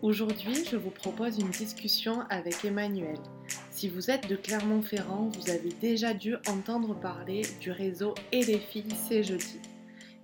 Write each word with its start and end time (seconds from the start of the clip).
Aujourd'hui, 0.00 0.64
je 0.70 0.76
vous 0.76 0.90
propose 0.90 1.40
une 1.40 1.50
discussion 1.50 2.22
avec 2.30 2.64
Emmanuel. 2.64 3.18
Si 3.72 3.88
vous 3.88 4.12
êtes 4.12 4.28
de 4.28 4.36
Clermont-Ferrand, 4.36 5.28
vous 5.34 5.50
avez 5.50 5.70
déjà 5.80 6.14
dû 6.14 6.36
entendre 6.46 6.94
parler 6.94 7.42
du 7.60 7.72
réseau 7.72 8.14
Et 8.30 8.44
les 8.44 8.60
filles, 8.60 8.94
c'est 9.08 9.24
jeudi. 9.24 9.58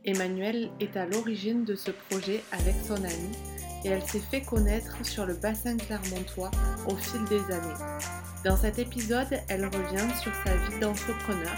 Emmanuel 0.05 0.71
est 0.79 0.97
à 0.97 1.07
l'origine 1.07 1.65
de 1.65 1.75
ce 1.75 1.91
projet 1.91 2.45
avec 2.53 2.77
son 2.87 2.95
amie 2.95 3.37
et 3.85 3.89
elle 3.89 4.05
s'est 4.05 4.21
fait 4.21 4.43
connaître 4.43 5.05
sur 5.05 5.27
le 5.27 5.35
bassin 5.35 5.77
clermontois 5.77 6.53
au 6.89 6.95
fil 6.95 7.25
des 7.25 7.43
années. 7.53 8.09
Dans 8.45 8.57
cet 8.57 8.79
épisode, 8.79 9.41
elle 9.49 9.65
revient 9.65 10.15
sur 10.23 10.33
sa 10.47 10.57
vie 10.57 10.81
d'entrepreneur, 10.81 11.57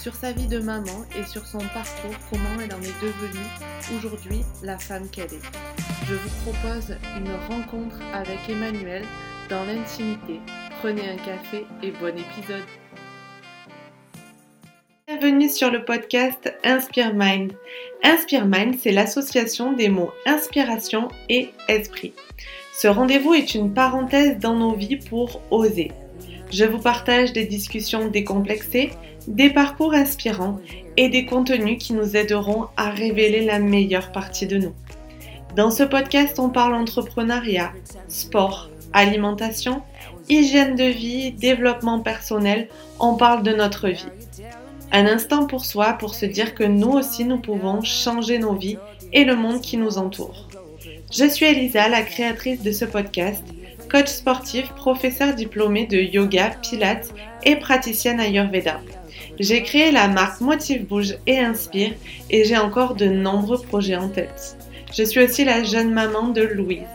sur 0.00 0.14
sa 0.14 0.32
vie 0.32 0.46
de 0.46 0.58
maman 0.58 1.04
et 1.18 1.24
sur 1.24 1.44
son 1.44 1.58
parcours, 1.58 2.16
comment 2.30 2.60
elle 2.60 2.74
en 2.74 2.80
est 2.80 3.02
devenue 3.02 3.98
aujourd'hui 3.98 4.40
la 4.62 4.78
femme 4.78 5.08
qu'elle 5.10 5.34
est. 5.34 5.67
Je 6.06 6.14
vous 6.14 6.52
propose 6.52 6.96
une 7.16 7.30
rencontre 7.48 8.00
avec 8.12 8.38
Emmanuel 8.48 9.02
dans 9.48 9.64
l'intimité. 9.64 10.40
Prenez 10.80 11.08
un 11.08 11.16
café 11.16 11.66
et 11.82 11.90
bon 11.90 12.16
épisode. 12.16 12.64
Bienvenue 15.06 15.48
sur 15.48 15.70
le 15.70 15.84
podcast 15.84 16.52
Inspire 16.64 17.14
Mind. 17.14 17.52
Inspire 18.02 18.46
Mind, 18.46 18.76
c'est 18.78 18.92
l'association 18.92 19.72
des 19.72 19.88
mots 19.88 20.10
inspiration 20.26 21.08
et 21.28 21.50
esprit. 21.68 22.12
Ce 22.74 22.88
rendez-vous 22.88 23.34
est 23.34 23.54
une 23.54 23.72
parenthèse 23.72 24.38
dans 24.38 24.54
nos 24.54 24.74
vies 24.74 24.96
pour 24.96 25.40
oser 25.50 25.92
je 26.50 26.64
vous 26.64 26.78
partage 26.78 27.32
des 27.32 27.44
discussions 27.44 28.08
décomplexées, 28.08 28.90
des 29.26 29.50
parcours 29.50 29.92
inspirants 29.92 30.58
et 30.96 31.08
des 31.08 31.26
contenus 31.26 31.76
qui 31.78 31.92
nous 31.92 32.16
aideront 32.16 32.68
à 32.76 32.90
révéler 32.90 33.44
la 33.44 33.58
meilleure 33.58 34.12
partie 34.12 34.46
de 34.46 34.56
nous. 34.56 34.72
Dans 35.56 35.70
ce 35.70 35.82
podcast, 35.82 36.38
on 36.38 36.50
parle 36.50 36.74
entrepreneuriat, 36.74 37.72
sport, 38.08 38.70
alimentation, 38.92 39.82
hygiène 40.28 40.76
de 40.76 40.84
vie, 40.84 41.32
développement 41.32 42.00
personnel, 42.00 42.68
on 43.00 43.14
parle 43.14 43.42
de 43.42 43.52
notre 43.52 43.88
vie. 43.88 44.06
Un 44.92 45.06
instant 45.06 45.46
pour 45.46 45.64
soi 45.64 45.94
pour 45.94 46.14
se 46.14 46.26
dire 46.26 46.54
que 46.54 46.64
nous 46.64 46.90
aussi 46.90 47.24
nous 47.24 47.38
pouvons 47.38 47.82
changer 47.82 48.38
nos 48.38 48.54
vies 48.54 48.78
et 49.12 49.24
le 49.24 49.36
monde 49.36 49.60
qui 49.60 49.76
nous 49.76 49.98
entoure. 49.98 50.48
Je 51.12 51.28
suis 51.28 51.46
Elisa, 51.46 51.88
la 51.88 52.02
créatrice 52.02 52.62
de 52.62 52.72
ce 52.72 52.84
podcast 52.84 53.42
coach 53.90 54.08
sportif, 54.08 54.68
professeur 54.74 55.34
diplômé 55.34 55.86
de 55.86 55.96
yoga, 55.96 56.50
pilates 56.62 57.12
et 57.44 57.56
praticienne 57.56 58.20
Ayurveda. 58.20 58.80
J'ai 59.38 59.62
créé 59.62 59.90
la 59.90 60.08
marque 60.08 60.40
Motive 60.40 60.86
Bouge 60.86 61.14
et 61.26 61.38
Inspire 61.38 61.94
et 62.28 62.44
j'ai 62.44 62.58
encore 62.58 62.94
de 62.94 63.06
nombreux 63.06 63.60
projets 63.60 63.96
en 63.96 64.08
tête. 64.08 64.57
Je 64.96 65.02
suis 65.04 65.22
aussi 65.22 65.44
la 65.44 65.62
jeune 65.62 65.92
maman 65.92 66.28
de 66.28 66.42
Louise. 66.42 66.86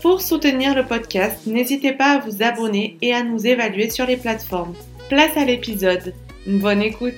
Pour 0.00 0.22
soutenir 0.22 0.74
le 0.74 0.86
podcast, 0.86 1.46
n'hésitez 1.46 1.92
pas 1.92 2.12
à 2.12 2.18
vous 2.18 2.42
abonner 2.42 2.96
et 3.02 3.12
à 3.12 3.22
nous 3.22 3.46
évaluer 3.46 3.90
sur 3.90 4.06
les 4.06 4.16
plateformes. 4.16 4.74
Place 5.08 5.36
à 5.36 5.44
l'épisode. 5.44 6.14
Bonne 6.46 6.82
écoute 6.82 7.14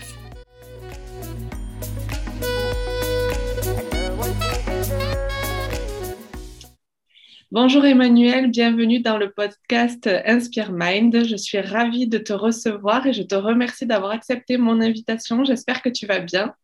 Bonjour 7.53 7.85
Emmanuel, 7.85 8.51
bienvenue 8.51 9.01
dans 9.01 9.19
le 9.19 9.31
podcast 9.33 10.09
Inspire 10.25 10.71
Mind. 10.73 11.25
Je 11.25 11.37
suis 11.37 11.61
ravie 11.61 12.07
de 12.07 12.19
te 12.19 12.33
recevoir 12.33 13.07
et 13.07 13.13
je 13.13 13.23
te 13.23 13.35
remercie 13.35 13.87
d'avoir 13.87 14.13
accepté 14.13 14.57
mon 14.57 14.81
invitation. 14.81 15.45
J'espère 15.45 15.83
que 15.83 15.89
tu 15.89 16.07
vas 16.07 16.21
bien. 16.21 16.55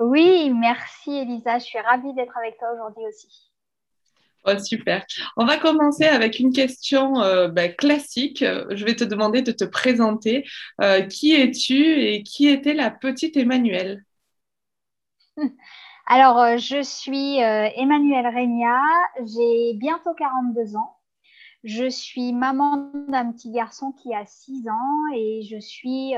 Oui, 0.00 0.50
merci 0.50 1.12
Elisa. 1.12 1.58
Je 1.58 1.64
suis 1.64 1.78
ravie 1.78 2.12
d'être 2.14 2.36
avec 2.36 2.58
toi 2.58 2.72
aujourd'hui 2.74 3.04
aussi. 3.06 3.50
Oh, 4.46 4.58
super. 4.58 5.04
On 5.36 5.44
va 5.44 5.58
commencer 5.58 6.04
avec 6.04 6.38
une 6.38 6.52
question 6.52 7.20
euh, 7.20 7.48
ben, 7.48 7.74
classique. 7.74 8.42
Je 8.42 8.84
vais 8.84 8.96
te 8.96 9.04
demander 9.04 9.42
de 9.42 9.52
te 9.52 9.64
présenter. 9.64 10.44
Euh, 10.80 11.02
qui 11.02 11.34
es-tu 11.34 12.00
et 12.02 12.22
qui 12.22 12.48
était 12.48 12.72
la 12.72 12.90
petite 12.90 13.36
Emmanuel 13.36 14.02
Alors, 16.06 16.38
euh, 16.38 16.56
je 16.56 16.82
suis 16.82 17.42
euh, 17.42 17.68
Emmanuelle 17.76 18.26
Regna, 18.26 18.80
j'ai 19.24 19.74
bientôt 19.74 20.14
42 20.14 20.76
ans. 20.76 20.96
Je 21.62 21.88
suis 21.88 22.32
maman 22.32 22.90
d'un 23.08 23.30
petit 23.32 23.50
garçon 23.52 23.92
qui 23.92 24.14
a 24.14 24.24
6 24.24 24.66
ans 24.68 25.14
et 25.14 25.42
je 25.42 25.60
suis 25.60 26.14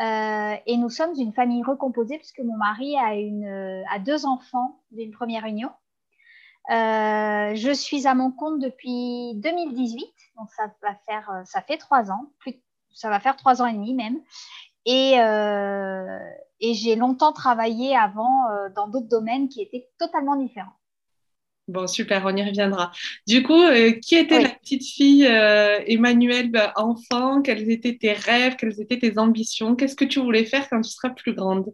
euh, 0.00 0.54
et 0.66 0.76
nous 0.76 0.90
sommes 0.90 1.12
une 1.18 1.32
famille 1.32 1.62
recomposée 1.62 2.18
puisque 2.18 2.40
mon 2.40 2.56
mari 2.56 2.96
a, 2.98 3.14
une, 3.14 3.84
a 3.90 3.98
deux 3.98 4.26
enfants 4.26 4.80
d'une 4.90 5.12
première 5.12 5.44
union. 5.46 5.70
je 6.68 7.72
suis 7.74 8.06
à 8.06 8.14
mon 8.14 8.30
compte 8.32 8.60
depuis 8.60 9.34
2018, 9.36 10.04
donc 10.36 10.50
ça 10.50 10.64
va 10.82 10.94
faire, 11.06 11.42
ça 11.44 11.60
fait 11.62 11.76
trois 11.76 12.10
ans, 12.10 12.30
plus, 12.38 12.60
ça 12.94 13.10
va 13.10 13.20
faire 13.20 13.36
trois 13.36 13.62
ans 13.62 13.66
et 13.66 13.72
demi 13.72 13.94
même. 13.94 14.20
Et, 14.86 15.18
euh, 15.18 16.18
et 16.60 16.74
j'ai 16.74 16.96
longtemps 16.96 17.32
travaillé 17.32 17.96
avant 17.96 18.50
euh, 18.50 18.68
dans 18.74 18.88
d'autres 18.88 19.08
domaines 19.08 19.48
qui 19.48 19.62
étaient 19.62 19.88
totalement 19.98 20.36
différents. 20.36 20.76
Bon, 21.66 21.86
super, 21.86 22.22
on 22.26 22.36
y 22.36 22.42
reviendra. 22.44 22.92
Du 23.26 23.42
coup, 23.42 23.62
euh, 23.62 23.92
qui 23.92 24.16
était 24.16 24.40
la 24.40 24.50
petite 24.50 24.84
fille 24.84 25.24
Emmanuelle 25.24 26.50
bah, 26.50 26.72
enfant? 26.76 27.40
Quels 27.40 27.70
étaient 27.70 27.96
tes 27.96 28.12
rêves? 28.12 28.56
Quelles 28.56 28.80
étaient 28.80 28.98
tes 28.98 29.18
ambitions? 29.18 29.74
Qu'est-ce 29.74 29.96
que 29.96 30.04
tu 30.04 30.20
voulais 30.20 30.44
faire 30.44 30.68
quand 30.68 30.80
tu 30.82 30.90
seras 30.90 31.10
plus 31.10 31.34
grande? 31.34 31.72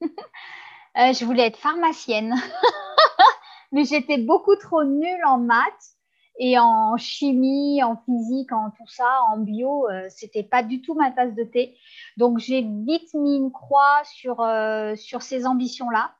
Je 0.96 1.24
voulais 1.24 1.46
être 1.46 1.58
pharmacienne, 1.58 2.34
mais 3.72 3.84
j'étais 3.84 4.18
beaucoup 4.18 4.56
trop 4.56 4.84
nulle 4.84 5.24
en 5.26 5.38
maths 5.38 5.96
et 6.38 6.58
en 6.58 6.96
chimie, 6.96 7.82
en 7.82 7.96
physique, 7.96 8.52
en 8.52 8.70
tout 8.70 8.86
ça, 8.86 9.20
en 9.28 9.38
bio, 9.38 9.86
ce 9.88 9.94
euh, 9.94 10.08
c'était 10.08 10.42
pas 10.42 10.62
du 10.62 10.80
tout 10.80 10.94
ma 10.94 11.10
tasse 11.10 11.34
de 11.34 11.44
thé. 11.44 11.76
Donc 12.16 12.38
j'ai 12.38 12.62
vite 12.62 13.12
mis 13.14 13.36
une 13.36 13.52
croix 13.52 14.02
sur, 14.04 14.40
euh, 14.40 14.96
sur 14.96 15.22
ces 15.22 15.46
ambitions-là. 15.46 16.14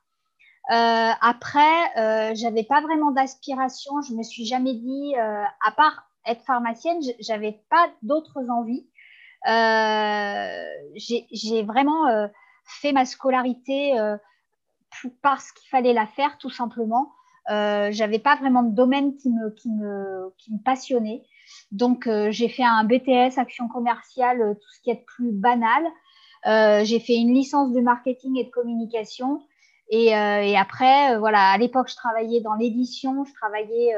Euh, 0.71 1.11
après, 1.21 2.33
j'avais 2.35 2.63
pas 2.63 2.81
vraiment 2.81 3.11
d'aspiration. 3.11 4.01
Je 4.01 4.13
me 4.13 4.23
suis 4.23 4.45
jamais 4.45 4.73
dit, 4.73 5.15
à 5.15 5.71
part 5.71 6.07
être 6.25 6.43
pharmacienne, 6.43 6.99
j'avais 7.19 7.61
pas 7.69 7.89
d'autres 8.01 8.49
envies. 8.49 8.87
j'ai 10.95 11.63
vraiment 11.63 12.29
fait 12.65 12.91
ma 12.93 13.05
scolarité 13.05 13.93
parce 15.21 15.51
qu'il 15.51 15.69
fallait 15.69 15.93
la 15.93 16.07
faire, 16.07 16.37
tout 16.37 16.49
simplement. 16.49 17.11
Euh, 17.49 17.89
j'avais 17.91 18.19
pas 18.19 18.35
vraiment 18.37 18.63
de 18.63 18.73
domaine 18.73 19.15
qui 19.15 19.29
me, 19.29 20.33
passionnait. 20.63 21.23
Donc, 21.71 22.07
euh, 22.07 22.31
j'ai 22.31 22.47
fait 22.47 22.63
un 22.63 22.83
BTS 22.83 23.37
action 23.37 23.67
commerciale, 23.67 24.41
euh, 24.41 24.53
tout 24.53 24.69
ce 24.75 24.81
qui 24.81 24.89
est 24.91 25.03
plus 25.05 25.31
banal. 25.31 25.83
Euh, 26.45 26.83
j'ai 26.83 26.99
fait 26.99 27.15
une 27.15 27.33
licence 27.33 27.73
de 27.73 27.81
marketing 27.81 28.37
et 28.37 28.45
de 28.45 28.49
communication. 28.49 29.41
Et, 29.95 30.07
et 30.07 30.57
après, 30.57 31.17
voilà, 31.19 31.51
à 31.51 31.57
l'époque, 31.57 31.87
je 31.87 31.95
travaillais 31.95 32.41
dans 32.41 32.55
l'édition, 32.55 33.23
je 33.25 33.33
travaillais 33.33 33.93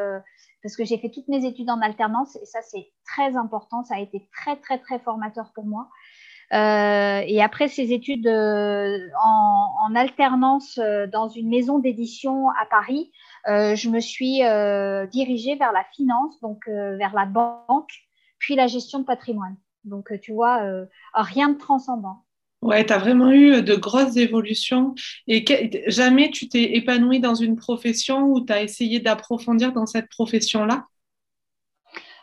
parce 0.61 0.75
que 0.75 0.83
j'ai 0.83 0.97
fait 0.97 1.09
toutes 1.09 1.29
mes 1.29 1.45
études 1.45 1.69
en 1.69 1.79
alternance 1.79 2.35
et 2.35 2.45
ça, 2.45 2.59
c'est 2.61 2.91
très 3.05 3.37
important. 3.37 3.83
Ça 3.85 3.95
a 3.95 3.99
été 3.99 4.27
très, 4.33 4.57
très, 4.57 4.77
très 4.79 4.99
formateur 4.99 5.51
pour 5.53 5.65
moi. 5.65 5.87
Euh, 6.53 7.23
et 7.25 7.41
après 7.41 7.67
ces 7.67 7.91
études 7.91 8.27
euh, 8.27 8.99
en, 9.23 9.95
alternance 9.95 10.79
dans 11.11 11.29
une 11.29 11.49
maison 11.49 11.79
d'édition 11.79 12.49
à 12.49 12.65
Paris, 12.69 13.11
euh, 13.47 13.75
je 13.75 13.89
me 13.89 13.99
suis 13.99 14.43
euh, 14.43 15.05
dirigée 15.07 15.55
vers 15.55 15.71
la 15.71 15.83
finance, 15.95 16.39
donc 16.41 16.67
euh, 16.67 16.97
vers 16.97 17.13
la 17.13 17.25
banque, 17.25 17.91
puis 18.39 18.55
la 18.55 18.67
gestion 18.67 18.99
de 18.99 19.05
patrimoine. 19.05 19.55
Donc, 19.83 20.11
tu 20.19 20.33
vois, 20.33 20.63
rien 21.13 21.49
de 21.49 21.59
transcendant. 21.59 22.24
Ouais, 22.61 22.85
tu 22.85 22.93
as 22.93 22.97
vraiment 22.97 23.31
eu 23.31 23.61
de 23.61 23.75
grosses 23.75 24.17
évolutions 24.17 24.95
et 25.27 25.45
jamais 25.87 26.31
tu 26.31 26.49
t'es 26.49 26.75
épanouie 26.75 27.19
dans 27.19 27.35
une 27.35 27.55
profession 27.55 28.23
ou 28.23 28.43
tu 28.43 28.51
as 28.51 28.63
essayé 28.63 28.99
d'approfondir 28.99 29.71
dans 29.71 29.85
cette 29.85 30.09
profession-là? 30.09 30.85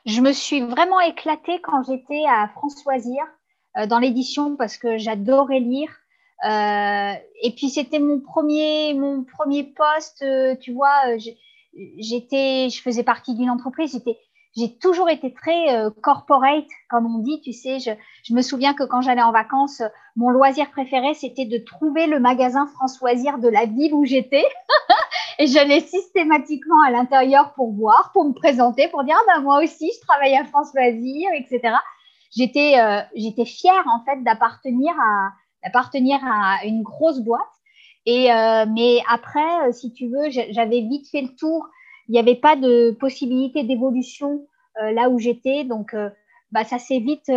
Je 0.05 0.21
me 0.21 0.33
suis 0.33 0.61
vraiment 0.61 0.99
éclatée 1.01 1.61
quand 1.62 1.85
j'étais 1.85 2.25
à 2.29 2.49
Françoisir 2.49 3.23
dans 3.89 4.01
l'édition 4.01 4.56
parce 4.56 4.77
que 4.77 4.99
j'adorais 4.99 5.61
lire. 5.61 5.91
Euh, 6.45 7.12
et 7.43 7.53
puis 7.53 7.71
c'était 7.71 8.01
mon 8.01 8.21
premier, 8.21 8.95
mon 8.95 9.25
premier 9.25 9.65
poste, 9.65 10.23
euh, 10.23 10.56
tu 10.56 10.73
vois. 10.73 11.15
Euh, 11.15 11.19
j'étais, 11.99 12.69
je 12.69 12.83
faisais 12.83 13.05
partie 13.05 13.35
d'une 13.35 13.51
entreprise. 13.51 14.03
J'ai 14.57 14.77
toujours 14.77 15.09
été 15.09 15.33
très 15.33 15.91
corporate, 16.03 16.67
comme 16.91 17.07
on 17.07 17.19
dit, 17.19 17.41
tu 17.43 17.53
sais. 17.53 17.79
Je, 17.79 17.91
je 18.25 18.35
me 18.35 18.43
souviens 18.43 18.75
que 18.75 18.85
quand 18.85 19.01
j'allais 19.01 19.23
en 19.23 19.33
vacances, 19.33 19.83
mon 20.17 20.29
loisir 20.29 20.71
préféré, 20.71 21.15
c'était 21.15 21.47
de 21.47 21.59
trouver 21.59 22.07
le 22.07 22.21
magasin 22.21 22.67
Françoisir 22.67 23.39
de 23.39 23.49
la 23.49 23.65
ville 23.65 23.95
où 23.95 24.05
j'étais. 24.05 24.45
et 25.39 25.47
j'allais 25.47 25.81
systématiquement 25.81 26.83
à 26.87 26.91
l'intérieur 26.91 27.55
pour 27.55 27.73
voir, 27.73 28.11
pour 28.13 28.25
me 28.25 28.33
présenter, 28.33 28.89
pour 28.89 29.05
dire, 29.05 29.17
ah 29.19 29.35
ben 29.35 29.43
moi 29.43 29.63
aussi, 29.63 29.91
je 29.95 30.07
travaille 30.07 30.37
à 30.37 30.45
Françoisir, 30.45 31.31
etc. 31.35 31.75
J'étais, 32.35 32.77
j'étais 33.15 33.45
fière, 33.45 33.85
en 33.95 34.05
fait, 34.05 34.23
d'appartenir 34.23 34.95
à, 35.01 35.31
d'appartenir 35.65 36.19
à 36.25 36.65
une 36.65 36.83
grosse 36.83 37.21
boîte. 37.21 37.41
Et, 38.07 38.29
mais 38.69 39.01
après, 39.09 39.73
si 39.73 39.93
tu 39.93 40.09
veux, 40.09 40.31
j'avais 40.31 40.81
vite 40.81 41.09
fait 41.11 41.23
le 41.23 41.35
tour. 41.37 41.69
Il 42.12 42.17
n'y 42.17 42.19
avait 42.19 42.37
pas 42.37 42.56
de 42.56 42.91
possibilité 43.00 43.64
d'évolution 43.64 44.47
là 44.76 45.09
où 45.09 45.19
j'étais. 45.19 45.64
Donc, 45.64 45.97
bah, 46.50 46.64
ça 46.64 46.79
s'est 46.79 46.99
vite, 46.99 47.32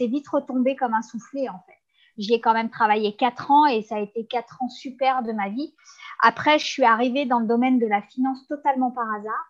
vite 0.00 0.28
retombé 0.28 0.74
comme 0.74 0.94
un 0.94 1.02
soufflet, 1.02 1.48
en 1.48 1.60
fait. 1.66 1.80
J'y 2.18 2.34
ai 2.34 2.40
quand 2.40 2.52
même 2.52 2.70
travaillé 2.70 3.14
quatre 3.14 3.50
ans 3.50 3.66
et 3.66 3.82
ça 3.82 3.96
a 3.96 4.00
été 4.00 4.26
quatre 4.26 4.62
ans 4.62 4.68
super 4.68 5.22
de 5.22 5.32
ma 5.32 5.48
vie. 5.48 5.72
Après, 6.20 6.58
je 6.58 6.66
suis 6.66 6.84
arrivée 6.84 7.24
dans 7.24 7.40
le 7.40 7.46
domaine 7.46 7.78
de 7.78 7.86
la 7.86 8.02
finance 8.02 8.46
totalement 8.46 8.90
par 8.90 9.06
hasard. 9.14 9.46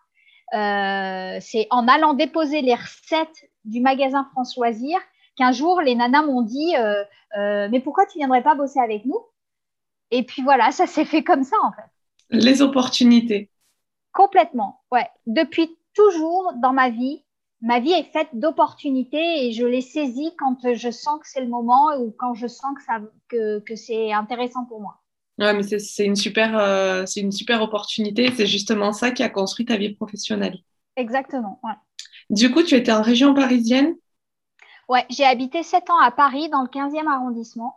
Euh, 0.53 1.39
c'est 1.41 1.67
en 1.69 1.87
allant 1.87 2.13
déposer 2.13 2.61
les 2.61 2.75
recettes 2.75 3.49
du 3.65 3.81
magasin 3.81 4.27
Françoisir 4.31 4.99
qu'un 5.37 5.51
jour, 5.51 5.81
les 5.81 5.95
nanas 5.95 6.23
m'ont 6.23 6.41
dit 6.41 6.75
euh, 6.77 7.03
euh, 7.37 7.67
Mais 7.69 7.79
pourquoi 7.79 8.05
tu 8.05 8.17
viendrais 8.17 8.43
pas 8.43 8.55
bosser 8.55 8.79
avec 8.79 9.05
nous? 9.05 9.19
Et 10.11 10.23
puis 10.23 10.41
voilà, 10.41 10.71
ça 10.71 10.87
s'est 10.87 11.05
fait 11.05 11.23
comme 11.23 11.43
ça 11.43 11.57
en 11.63 11.71
fait. 11.71 11.89
Les 12.29 12.61
opportunités. 12.61 13.49
Complètement, 14.13 14.81
ouais. 14.91 15.07
Depuis 15.25 15.77
toujours 15.93 16.53
dans 16.61 16.73
ma 16.73 16.89
vie, 16.89 17.23
ma 17.61 17.79
vie 17.79 17.91
est 17.91 18.11
faite 18.11 18.29
d'opportunités 18.33 19.45
et 19.45 19.51
je 19.51 19.65
les 19.65 19.81
saisis 19.81 20.33
quand 20.37 20.57
je 20.73 20.91
sens 20.91 21.19
que 21.19 21.27
c'est 21.27 21.41
le 21.41 21.47
moment 21.47 21.95
ou 21.97 22.13
quand 22.17 22.33
je 22.33 22.47
sens 22.47 22.75
que, 22.75 22.83
ça, 22.83 23.01
que, 23.29 23.59
que 23.59 23.75
c'est 23.75 24.11
intéressant 24.11 24.65
pour 24.65 24.81
moi. 24.81 24.97
Ouais, 25.39 25.53
mais 25.53 25.63
c'est 25.63 26.05
une, 26.05 26.15
super, 26.15 26.57
euh, 26.57 27.05
c'est 27.05 27.21
une 27.21 27.31
super 27.31 27.61
opportunité. 27.61 28.31
C'est 28.35 28.45
justement 28.45 28.91
ça 28.91 29.11
qui 29.11 29.23
a 29.23 29.29
construit 29.29 29.65
ta 29.65 29.77
vie 29.77 29.93
professionnelle. 29.93 30.59
Exactement, 30.95 31.59
ouais. 31.63 31.73
Du 32.29 32.51
coup, 32.51 32.63
tu 32.63 32.75
étais 32.75 32.91
en 32.91 33.01
région 33.01 33.33
parisienne? 33.33 33.95
Ouais, 34.87 35.05
j'ai 35.09 35.25
habité 35.25 35.63
sept 35.63 35.89
ans 35.89 35.99
à 35.99 36.11
Paris, 36.11 36.49
dans 36.49 36.61
le 36.61 36.67
15e 36.67 37.07
arrondissement. 37.07 37.75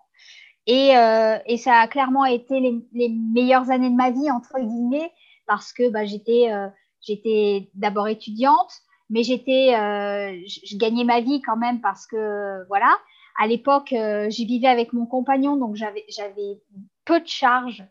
Et, 0.67 0.97
euh, 0.97 1.39
et 1.47 1.57
ça 1.57 1.77
a 1.77 1.89
clairement 1.89 2.25
été 2.25 2.59
les, 2.59 2.81
les, 2.93 3.09
meilleures 3.09 3.71
années 3.71 3.91
de 3.91 3.95
ma 3.95 4.11
vie, 4.11 4.31
entre 4.31 4.59
guillemets, 4.59 5.13
parce 5.47 5.73
que 5.73 5.89
bah, 5.91 6.05
j'étais 6.05 6.53
euh, 6.53 6.69
j'étais 7.01 7.71
d'abord 7.75 8.09
étudiante, 8.09 8.73
mais 9.11 9.23
j'étais, 9.23 9.75
euh, 9.75 10.35
je 10.47 10.77
gagnais 10.77 11.05
ma 11.05 11.21
vie 11.21 11.43
quand 11.43 11.57
même 11.57 11.81
parce 11.81 12.07
que 12.07 12.67
voilà. 12.69 12.97
À 13.37 13.49
l'époque, 13.49 13.93
euh, 13.93 14.31
j'y 14.31 14.47
vivais 14.47 14.69
avec 14.69 14.93
mon 14.93 15.07
compagnon, 15.07 15.57
donc 15.57 15.75
j'avais 15.75 16.05
j'avais 16.09 16.61
peu 17.05 17.21
de 17.21 17.29
charges. 17.29 17.85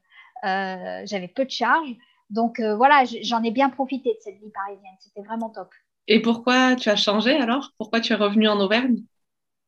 J'avais 0.44 1.30
peu 1.34 1.46
de 1.46 1.50
charges, 1.50 1.96
donc 2.30 2.60
voilà, 2.60 3.06
j'en 3.22 3.42
ai 3.44 3.52
bien 3.52 3.70
profité 3.70 4.10
de 4.10 4.18
cette 4.20 4.36
vie 4.42 4.52
parisienne. 4.54 4.96
C'était 5.00 5.22
vraiment 5.22 5.50
top. 5.50 5.70
Et 6.10 6.22
pourquoi 6.22 6.76
tu 6.76 6.90
as 6.90 6.98
changé 6.98 7.34
alors? 7.38 7.72
Pourquoi 7.78 8.02
tu 8.02 8.12
es 8.12 8.16
revenue 8.18 8.50
en 8.50 8.60
Auvergne? 8.60 9.06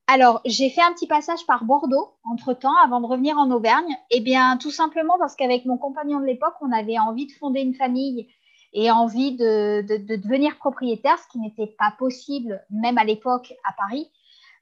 Alors, 0.08 0.42
j'ai 0.46 0.70
fait 0.70 0.82
un 0.82 0.94
petit 0.94 1.08
passage 1.08 1.48
par 1.48 1.64
Bordeaux 1.64 2.14
entre-temps 2.30 2.76
avant 2.84 3.02
de 3.02 3.08
revenir 3.08 3.38
en 3.40 3.50
Auvergne. 3.50 3.98
Eh 4.12 4.22
bien, 4.22 4.58
tout 4.58 4.70
simplement 4.70 5.18
parce 5.18 5.36
qu'avec 5.36 5.66
mon 5.66 5.78
compagnon 5.78 6.20
de 6.20 6.26
l'époque, 6.26 6.54
on 6.62 6.72
avait 6.72 7.00
envie 7.00 7.26
de 7.26 7.32
fonder 7.32 7.62
une 7.62 7.74
famille 7.74 8.28
et 8.74 8.92
envie 8.92 9.36
de, 9.36 9.82
devenir 9.82 10.58
propriétaire, 10.58 11.18
ce 11.18 11.28
qui 11.30 11.40
n'était 11.40 11.74
pas 11.80 11.92
possible 11.98 12.64
même 12.70 13.00
à 13.00 13.04
l'époque 13.04 13.54
à 13.64 13.74
Paris. 13.74 14.12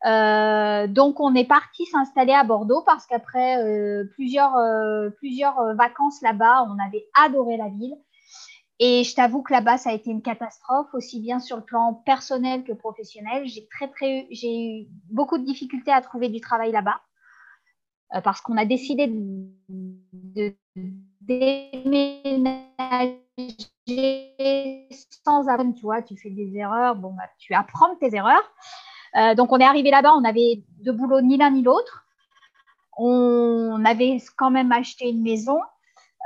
Euh, 0.06 0.88
donc 0.88 1.20
on 1.20 1.34
est 1.34 1.48
parti 1.48 1.86
s'installer 1.86 2.34
à 2.34 2.44
Bordeaux 2.44 2.84
parce 2.86 3.06
qu'après 3.06 3.64
euh, 3.64 4.04
plusieurs, 4.14 4.56
euh, 4.58 5.10
plusieurs 5.10 5.76
vacances 5.76 6.22
là-bas, 6.22 6.68
on 6.70 6.78
avait 6.86 7.06
adoré 7.26 7.58
la 7.58 7.70
ville. 7.70 7.96
Et 8.86 9.06
je 9.06 9.16
t'avoue 9.16 9.42
que 9.44 9.54
là-bas, 9.54 9.78
ça 9.78 9.92
a 9.92 9.94
été 9.94 10.10
une 10.10 10.22
catastrophe, 10.22 10.94
aussi 10.94 11.22
bien 11.22 11.40
sur 11.40 11.56
le 11.56 11.64
plan 11.64 11.94
personnel 12.06 12.66
que 12.66 12.74
professionnel. 12.74 13.48
J'ai 13.48 13.66
très, 13.70 13.88
très, 13.88 14.28
eu 14.30 14.88
beaucoup 15.10 15.38
de 15.38 15.46
difficultés 15.46 15.94
à 15.94 16.02
trouver 16.02 16.28
du 16.28 16.42
travail 16.42 16.74
là-bas 16.74 17.00
parce 18.26 18.42
qu'on 18.42 18.58
a 18.58 18.66
décidé 18.66 19.08
de, 19.08 20.54
déménager 21.22 22.10
sans 25.24 25.48
apprendre, 25.48 25.74
tu 25.76 25.84
vois, 25.84 26.02
tu 26.02 26.18
fais 26.18 26.30
des 26.30 26.54
erreurs, 26.58 26.98
bon, 26.98 27.14
bah, 27.14 27.30
tu 27.38 27.54
apprends 27.54 27.96
tes 27.96 28.14
erreurs. 28.14 28.52
Euh, 29.16 29.34
donc, 29.34 29.54
on 29.54 29.60
est 29.60 29.64
arrivé 29.64 29.92
là-bas, 29.92 30.14
on 30.14 30.26
avait 30.26 30.62
de 30.82 30.92
boulot 30.92 31.22
ni 31.22 31.38
l'un 31.38 31.52
ni 31.52 31.62
l'autre. 31.62 32.06
On 32.98 33.86
avait 33.86 34.18
quand 34.36 34.52
même 34.52 34.74
acheté 34.74 35.10
une 35.10 35.24
maison. 35.24 35.58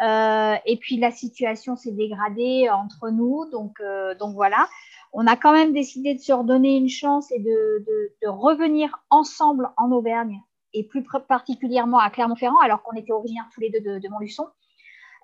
Euh, 0.04 0.56
et 0.66 0.78
puis, 0.78 0.98
la 0.98 1.12
situation 1.12 1.76
s'est 1.76 1.92
dégradée 1.92 2.70
entre 2.70 3.10
nous. 3.10 3.50
Donc, 3.52 3.80
euh, 3.80 4.16
donc, 4.16 4.34
voilà. 4.36 4.68
On 5.14 5.26
a 5.26 5.36
quand 5.36 5.54
même 5.54 5.74
décidé 5.74 6.14
de 6.14 6.20
se 6.20 6.34
redonner 6.34 6.78
une 6.78 6.90
chance 6.90 7.32
et 7.32 7.40
de, 7.40 7.86
de 8.22 8.28
revenir 8.28 9.00
ensemble 9.10 9.70
en 9.78 9.92
Auvergne 9.92 10.42
et 10.74 10.84
plus 10.84 11.04
particulièrement 11.28 12.00
à 12.00 12.10
Clermont-Ferrand, 12.10 12.60
alors 12.60 12.84
qu'on 12.84 12.96
était 12.96 13.12
originaires 13.12 13.50
tous 13.54 13.62
les 13.62 13.70
deux 13.70 14.00
de, 14.00 14.10
Montluçon. 14.10 14.48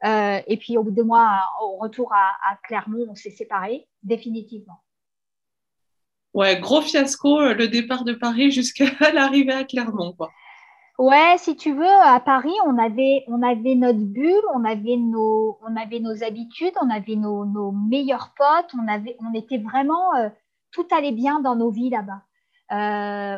Euh, 0.06 0.42
et 0.48 0.58
puis 0.58 0.78
au 0.78 0.84
bout 0.84 0.92
de 0.92 1.04
mois, 1.04 1.42
au 1.62 1.78
retour 1.78 2.12
à, 2.14 2.58
Clermont, 2.64 3.06
on 3.10 3.16
s'est 3.16 3.31
séparés 3.31 3.88
définitivement. 4.02 4.81
Ouais, 6.34 6.60
gros 6.60 6.81
fiasco 6.81 7.54
le 7.54 7.68
départ 7.68 8.04
de 8.04 8.14
Paris 8.14 8.52
jusqu'à 8.52 8.86
l'arrivée 9.14 9.54
à 9.54 9.64
Clermont, 9.64 10.14
quoi. 10.14 10.31
Ouais, 11.04 11.36
si 11.38 11.58
tu 11.58 11.74
veux, 11.74 11.84
à 11.86 12.22
Paris, 12.22 12.54
on 12.66 12.78
avait, 12.78 13.26
notre 13.76 14.00
bulle, 14.00 14.42
on 14.54 14.64
avait 14.64 14.96
nos, 14.96 16.24
habitudes, 16.24 16.72
on 16.82 16.90
avait 16.90 17.18
nos, 17.18 17.44
nos 17.44 17.74
meilleurs 17.74 18.34
potes, 18.38 18.74
on, 18.74 19.34
était 19.34 19.58
vraiment, 19.58 20.16
euh, 20.16 20.30
tout 20.72 20.88
allait 20.92 21.12
bien 21.12 21.42
dans 21.42 21.58
nos 21.58 21.72
vies 21.72 21.90
là-bas. 21.90 22.22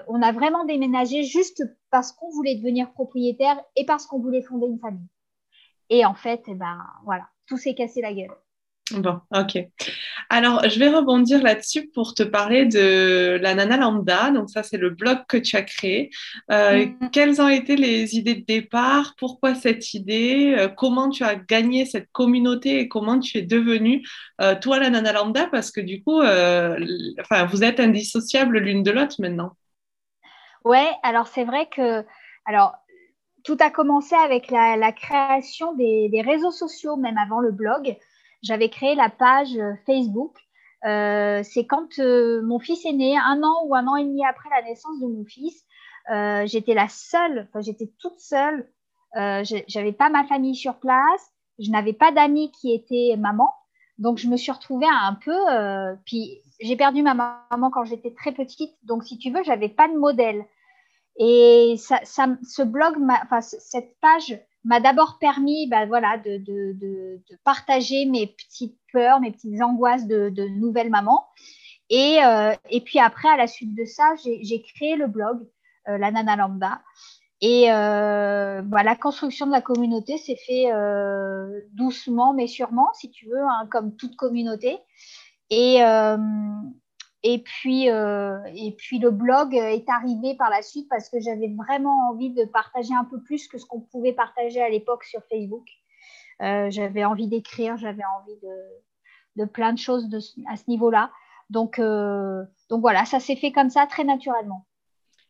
on 0.08 0.22
a 0.22 0.32
vraiment 0.32 0.66
déménagé 0.66 1.24
juste 1.24 1.64
parce 1.90 2.12
qu'on 2.12 2.30
voulait 2.30 2.54
devenir 2.54 2.92
propriétaire 2.92 3.60
et 3.76 3.84
parce 3.84 4.06
qu'on 4.06 4.20
voulait 4.20 4.44
fonder 4.44 4.68
une 4.68 4.80
famille. 4.80 5.10
Et 5.90 6.06
en 6.06 6.14
fait, 6.14 6.44
eh 6.48 6.54
ben, 6.54 6.86
voilà, 7.04 7.28
tout 7.48 7.58
s'est 7.58 7.74
cassé 7.74 8.00
la 8.00 8.14
gueule. 8.14 8.36
Bon, 8.92 9.20
ok. 9.36 9.58
Alors, 10.30 10.70
je 10.70 10.78
vais 10.78 10.90
rebondir 10.90 11.42
là-dessus 11.42 11.88
pour 11.88 12.14
te 12.14 12.22
parler 12.22 12.66
de 12.68 13.40
la 13.42 13.56
Nana 13.56 13.78
Lambda. 13.78 14.30
Donc, 14.30 14.52
ça, 14.52 14.62
c'est 14.62 14.78
le 14.78 14.92
blog 14.92 15.20
que 15.28 15.38
tu 15.38 15.56
as 15.56 15.64
créé. 15.64 16.12
Euh, 16.52 16.86
mm. 16.86 17.10
Quelles 17.12 17.42
ont 17.42 17.50
été 17.50 17.78
les 17.78 18.16
idées 18.16 18.36
de 18.36 18.46
départ? 18.46 19.16
Pourquoi 19.18 19.56
cette 19.56 19.96
idée? 19.96 20.54
Euh, 20.56 20.68
Comment 20.68 21.10
tu 21.10 21.24
as 21.24 21.36
gagné 21.36 21.86
cette 21.86 22.12
communauté 22.12 22.80
et 22.80 22.88
comment 22.88 23.20
tu 23.20 23.40
es 23.40 23.42
devenue, 23.42 24.06
euh, 24.40 24.54
toi, 24.54 24.78
la 24.78 24.92
Nana 24.92 25.14
Lambda? 25.14 25.48
Parce 25.48 25.72
que 25.72 25.82
du 25.82 26.04
coup, 26.04 26.22
enfin, 26.22 27.46
vous 27.50 27.64
êtes 27.64 27.80
indissociables 27.80 28.60
l'une 28.60 28.84
de 28.84 28.92
l'autre 28.92 29.16
maintenant. 29.20 29.54
Ouais, 30.64 30.92
alors 31.02 31.28
c'est 31.28 31.44
vrai 31.44 31.68
que. 31.72 32.06
Alors, 32.46 32.76
tout 33.44 33.58
a 33.60 33.70
commencé 33.70 34.16
avec 34.16 34.52
la, 34.52 34.92
création 34.92 35.74
des, 35.74 36.24
réseaux 36.26 36.52
sociaux, 36.52 36.98
même 36.98 37.18
avant 37.18 37.40
le 37.40 37.52
blog. 37.52 37.96
J'avais 38.46 38.70
créé 38.70 38.94
la 38.96 39.10
page 39.10 39.58
euh, 39.58 39.74
Facebook. 39.88 40.38
Euh, 40.86 41.42
c'est 41.44 41.66
quand 41.66 41.98
euh, 41.98 42.44
mon 42.44 42.60
fils 42.60 42.86
est 42.86 42.94
né, 42.94 43.18
un 43.18 43.42
an 43.42 43.66
ou 43.66 43.76
un 43.76 43.88
an 43.88 43.96
et 43.96 44.04
demi 44.04 44.24
après 44.24 44.50
la 44.50 44.62
naissance 44.62 45.00
de 45.02 45.08
mon 45.08 45.26
fils. 45.26 45.66
j'étais 46.46 46.76
la 46.76 46.88
seule, 46.88 47.50
j'étais 47.60 47.92
toute 48.00 48.20
seule. 48.20 48.70
j'avais 49.16 49.94
pas 49.94 50.10
ma 50.10 50.26
famille 50.26 50.56
sur 50.56 50.76
place. 50.76 51.32
Je 51.58 51.72
n'avais 51.72 51.94
pas 51.94 52.12
d'amis 52.12 52.52
qui 52.52 52.74
étaient 52.74 53.16
maman. 53.18 53.52
Donc, 53.98 54.18
je 54.18 54.28
me 54.28 54.38
suis 54.38 54.52
retrouvée 54.52 54.88
un 54.88 55.16
peu. 55.16 55.98
puis, 56.06 56.42
j'ai 56.60 56.76
perdu 56.76 57.02
ma 57.02 57.16
maman 57.16 57.72
quand 57.72 57.86
j'étais 57.86 58.14
très 58.14 58.34
petite. 58.34 58.76
Donc, 58.84 59.04
si 59.06 59.18
tu 59.18 59.32
veux, 59.32 59.42
j'avais 59.44 59.70
pas 59.70 59.88
de 59.88 59.98
modèle. 59.98 60.46
Et 61.18 61.76
ça, 61.80 62.00
ça, 62.04 62.28
ce 62.44 62.62
blog, 62.62 62.96
enfin, 63.24 63.42
cette 63.42 63.98
page 64.02 64.38
m'a 64.66 64.80
d'abord 64.80 65.18
permis 65.20 65.68
bah, 65.68 65.86
voilà, 65.86 66.18
de, 66.18 66.38
de, 66.38 66.74
de, 66.74 67.22
partager 67.44 68.06
mes 68.06 68.28
petites 68.28 68.78
peurs, 68.92 69.20
mes 69.20 69.32
petites 69.32 69.62
angoisses 69.62 70.08
de, 70.08 70.48
nouvelle 70.60 70.90
maman. 70.90 71.26
Et, 71.90 72.18
euh, 72.24 72.54
et, 72.72 72.82
puis 72.82 73.00
après, 73.00 73.30
à 73.30 73.38
la 73.38 73.48
suite 73.48 73.76
de 73.76 73.86
ça, 73.86 74.16
j'ai 74.24 74.62
créé 74.62 74.96
le 74.96 75.08
blog, 75.08 75.48
euh, 75.88 75.98
la 75.98 76.12
Nana 76.12 76.36
Lambda. 76.36 76.82
Et 77.42 77.72
euh, 77.72 78.62
la 78.72 78.96
construction 78.96 79.46
de 79.46 79.52
la 79.52 79.62
communauté 79.62 80.18
s'est 80.18 80.38
fait 80.48 80.72
euh, 80.72 81.62
doucement, 81.74 82.34
mais 82.34 82.48
sûrement, 82.48 82.90
si 82.94 83.12
tu 83.12 83.28
veux, 83.28 83.44
hein, 83.44 83.68
comme 83.70 83.96
toute 83.96 84.16
communauté. 84.16 84.80
Et, 85.52 85.80
et 87.28 87.40
puis, 87.40 87.90
euh, 87.90 88.38
et 88.56 88.72
puis 88.78 89.00
le 89.00 89.10
blog 89.10 89.56
est 89.56 89.90
arrivé 89.90 90.36
par 90.36 90.52
la 90.52 90.62
suite 90.62 90.88
parce 90.88 91.10
que 91.10 91.20
j'avais 91.20 91.52
vraiment 91.58 92.12
envie 92.12 92.30
de 92.30 92.46
partager 92.46 92.94
un 92.94 93.04
peu 93.04 93.20
plus 93.20 93.48
que 93.48 93.58
ce 93.58 93.66
qu'on 93.66 93.82
pouvait 93.82 94.14
partager 94.14 94.62
à 94.62 94.70
l'époque 94.70 95.04
sur 95.04 95.22
Facebook. 95.24 95.66
Euh, 96.44 96.70
j'avais 96.70 97.04
envie 97.04 97.28
d'écrire, 97.28 97.78
j'avais 97.78 98.04
envie 98.20 98.36
de, 98.44 99.44
de, 99.44 99.46
plein 99.50 99.74
de 99.74 99.80
choses 99.80 100.08
à 100.48 100.56
ce 100.56 100.66
niveau-là. 100.68 101.10
Donc, 101.50 101.80
euh, 101.80 102.44
donc 102.70 102.82
voilà, 102.82 103.06
ça 103.06 103.20
s'est 103.20 103.36
fait 103.36 103.52
comme 103.52 103.72
ça 103.72 103.88
très 103.88 104.04
naturellement. 104.04 104.64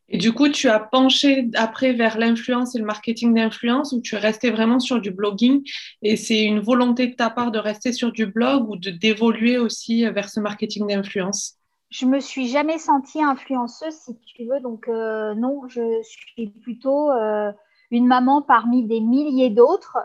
Et 0.10 0.18
du 0.18 0.34
coup, 0.34 0.50
tu 0.50 0.68
as 0.68 0.82
penché 0.82 1.50
après 1.54 1.94
vers 1.94 2.18
l'influence 2.18 2.76
et 2.76 2.80
le 2.80 2.86
marketing 2.86 3.34
d'influence 3.34 3.94
ou 3.94 4.02
tu 4.02 4.16
es 4.16 4.20
resté 4.20 4.52
vraiment 4.52 4.82
sur 4.82 5.00
du 5.00 5.12
blogging 5.12 5.64
et 6.02 6.18
c'est 6.18 6.44
une 6.44 6.60
volonté 6.60 7.08
de 7.08 7.16
ta 7.16 7.30
part 7.30 7.52
de 7.52 7.58
rester 7.58 7.94
sur 7.94 8.12
du 8.12 8.26
blog 8.26 8.70
ou 8.70 8.76
de 8.76 8.90
d'évoluer 8.90 9.58
aussi 9.58 10.04
vers 10.10 10.28
ce 10.28 10.42
marketing 10.42 10.88
d'influence? 10.88 11.58
Je 11.90 12.06
me 12.06 12.20
suis 12.20 12.48
jamais 12.48 12.78
sentie 12.78 13.22
influenceuse, 13.24 13.94
si 13.94 14.18
tu 14.20 14.46
veux. 14.46 14.60
Donc, 14.60 14.88
euh, 14.88 15.34
non, 15.36 15.68
je 15.68 16.02
suis 16.04 16.48
plutôt 16.50 17.12
euh, 17.12 17.52
une 17.92 18.08
maman 18.08 18.42
parmi 18.42 18.86
des 18.86 19.00
milliers 19.00 19.50
d'autres 19.50 19.98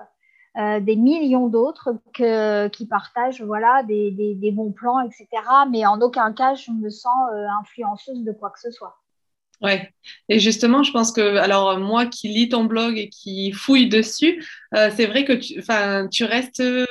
des 0.57 0.97
millions 0.97 1.47
d'autres 1.47 1.95
qui 2.13 2.87
partagent 2.87 3.41
voilà, 3.41 3.85
des, 3.85 4.11
des, 4.11 4.51
bons 4.51 4.73
plans, 4.73 4.99
etc. 4.99 5.29
Mais 5.71 5.87
en 5.87 6.01
aucun 6.01 6.33
cas, 6.33 6.55
je 6.55 6.73
me 6.73 6.91
sens 6.91 7.31
influenceuse 7.61 8.25
de 8.25 8.33
quoi 8.33 8.51
que 8.51 8.59
ce 8.59 8.73
soit. 8.73 9.00
Ouais. 9.61 9.93
Et 10.31 10.38
justement, 10.38 10.83
je 10.83 10.90
pense 10.90 11.12
que, 11.12 11.37
alors 11.37 11.79
moi 11.79 12.07
qui 12.07 12.29
lis 12.29 12.49
ton 12.49 12.64
blog 12.64 12.97
et 12.97 13.11
qui 13.11 13.52
fouille 13.52 13.88
dessus, 13.88 14.43
euh, 14.75 14.90
c'est 14.97 15.07
vrai 15.07 15.25
que 15.25 15.35
tu, 15.35 15.62
tu 16.11 16.25
restes 16.25 16.61
euh, 16.61 16.87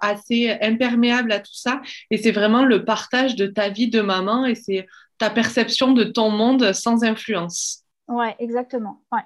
assez 0.00 0.56
imperméable 0.60 1.32
à 1.32 1.40
tout 1.40 1.54
ça. 1.54 1.82
Et 2.10 2.18
c'est 2.18 2.30
vraiment 2.30 2.64
le 2.64 2.84
partage 2.84 3.34
de 3.34 3.46
ta 3.46 3.70
vie 3.70 3.88
de 3.88 4.00
maman 4.00 4.46
et 4.46 4.54
c'est 4.54 4.86
ta 5.18 5.30
perception 5.30 5.92
de 5.92 6.04
ton 6.04 6.30
monde 6.30 6.72
sans 6.72 7.02
influence. 7.02 7.82
Ouais, 8.06 8.36
exactement. 8.38 9.02
Ouais. 9.10 9.22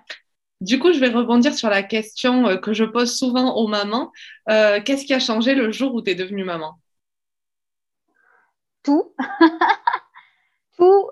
Du 0.63 0.79
coup, 0.79 0.91
je 0.93 0.99
vais 0.99 1.11
rebondir 1.11 1.53
sur 1.53 1.69
la 1.69 1.83
question 1.83 2.47
euh, 2.49 2.57
que 2.57 2.73
je 2.73 2.85
pose 2.85 3.15
souvent 3.15 3.57
aux 3.57 3.69
mamans. 3.69 4.11
Qu'est-ce 4.47 5.05
qui 5.05 5.13
a 5.13 5.21
changé 5.21 5.55
le 5.55 5.71
jour 5.71 5.95
où 5.95 6.01
tu 6.01 6.13
es 6.13 6.15
devenue 6.15 6.45
maman? 6.45 6.79
Tout. 8.83 9.13
Tout 10.79 11.11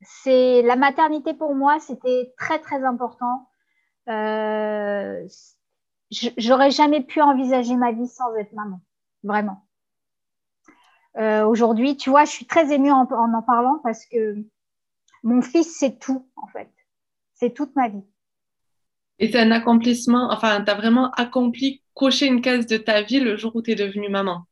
c'est 0.00 0.62
la 0.62 0.76
maternité 0.76 1.34
pour 1.34 1.54
moi, 1.54 1.78
c'était 1.80 2.32
très 2.38 2.58
très 2.58 2.84
important. 2.84 3.48
Euh, 4.08 5.26
J'aurais 6.10 6.70
jamais 6.70 7.02
pu 7.02 7.20
envisager 7.20 7.76
ma 7.76 7.92
vie 7.92 8.08
sans 8.08 8.34
être 8.36 8.52
maman, 8.54 8.80
vraiment. 9.22 9.66
Euh, 11.18 11.44
Aujourd'hui, 11.44 11.96
tu 11.96 12.08
vois, 12.08 12.24
je 12.24 12.30
suis 12.30 12.46
très 12.46 12.72
émue 12.72 12.90
en, 12.90 13.02
en, 13.02 13.42
parlant 13.42 13.80
parce 13.82 14.06
que 14.06 14.36
mon 15.22 15.42
fils, 15.42 15.76
c'est 15.78 15.98
tout 15.98 16.26
en 16.36 16.46
fait. 16.46 16.70
C'est 17.34 17.52
toute 17.52 17.76
ma 17.76 17.88
vie. 17.88 18.04
Et 19.18 19.30
c'est 19.30 19.40
un 19.40 19.50
accomplissement, 19.50 20.30
enfin, 20.30 20.62
tu 20.64 20.70
as 20.70 20.74
vraiment 20.74 21.10
accompli, 21.10 21.82
coché 21.94 22.26
une 22.26 22.40
case 22.40 22.66
de 22.66 22.76
ta 22.76 23.02
vie 23.02 23.20
le 23.20 23.36
jour 23.36 23.54
où 23.56 23.62
tu 23.62 23.72
es 23.72 23.74
devenue 23.74 24.08
maman? 24.08 24.44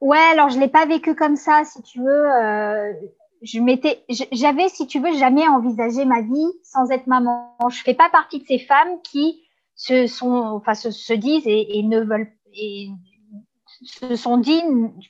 Ouais, 0.00 0.16
alors 0.32 0.48
je 0.48 0.56
ne 0.56 0.60
l'ai 0.60 0.68
pas 0.68 0.86
vécu 0.86 1.14
comme 1.16 1.36
ça, 1.36 1.64
si 1.64 1.82
tu 1.82 2.00
veux. 2.00 2.30
Euh, 2.30 2.92
je 3.42 3.60
m'étais, 3.60 4.04
j'avais, 4.32 4.68
si 4.68 4.86
tu 4.86 5.00
veux, 5.00 5.14
jamais 5.16 5.46
envisagé 5.46 6.04
ma 6.04 6.22
vie 6.22 6.52
sans 6.62 6.90
être 6.90 7.06
maman. 7.06 7.56
Je 7.70 7.82
fais 7.82 7.94
pas 7.94 8.08
partie 8.10 8.40
de 8.40 8.46
ces 8.46 8.58
femmes 8.58 9.00
qui 9.02 9.42
se 9.74 10.06
sont, 10.06 10.32
enfin, 10.32 10.74
se, 10.74 11.12
disent 11.12 11.46
et, 11.46 11.82
ne 11.82 12.00
veulent, 12.00 12.32
et 12.54 12.88
se 13.82 14.16
sont 14.16 14.38
dit 14.38 14.60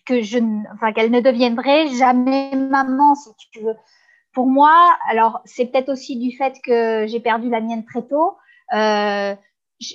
que 0.05 0.23
je, 0.23 0.39
enfin, 0.75 0.93
qu'elles 0.93 1.11
ne 1.11 1.21
deviendraient 1.21 1.89
jamais 1.89 2.55
maman, 2.55 3.15
si 3.15 3.31
tu 3.51 3.61
veux. 3.61 3.77
Pour 4.33 4.47
moi, 4.47 4.97
alors 5.09 5.41
c'est 5.45 5.67
peut-être 5.67 5.89
aussi 5.89 6.17
du 6.17 6.37
fait 6.37 6.55
que 6.63 7.07
j'ai 7.07 7.21
perdu 7.21 7.49
la 7.49 7.61
mienne 7.61 7.85
très 7.85 8.03
tôt. 8.03 8.37
Euh, 8.75 9.35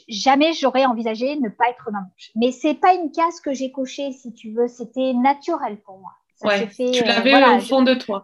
jamais 0.07 0.53
j'aurais 0.53 0.85
envisagé 0.85 1.35
ne 1.35 1.49
pas 1.49 1.69
être 1.69 1.91
maman. 1.91 2.07
Mais 2.35 2.51
c'est 2.51 2.73
pas 2.73 2.93
une 2.95 3.11
case 3.11 3.39
que 3.41 3.53
j'ai 3.53 3.71
cochée, 3.71 4.11
si 4.11 4.33
tu 4.33 4.51
veux. 4.53 4.67
C'était 4.67 5.13
naturel 5.13 5.77
pour 5.81 5.99
moi 5.99 6.11
ouais, 6.43 6.67
tu 6.69 6.83
euh, 6.83 7.05
l'avais 7.05 7.35
au 7.55 7.59
fond 7.59 7.83
de 7.83 7.93
toi. 7.93 8.21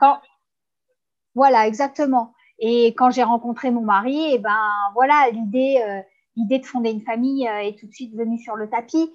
Voilà, 1.36 1.68
exactement. 1.68 2.34
Et 2.60 2.88
quand 2.88 3.12
j'ai 3.12 3.24
rencontré 3.24 3.72
mon 3.72 3.82
mari, 3.82 4.20
et 4.20 4.34
eh 4.34 4.40
ben 4.40 4.72
voilà, 4.94 5.30
l'idée, 5.32 5.82
euh, 5.88 6.02
l'idée 6.36 6.60
de 6.60 6.66
fonder 6.66 6.92
une 6.92 7.04
famille 7.04 7.48
euh, 7.48 7.60
est 7.60 7.80
tout 7.80 7.88
de 7.88 7.94
suite 7.94 8.16
venue 8.16 8.40
sur 8.40 8.56
le 8.56 8.70
tapis. 8.70 9.12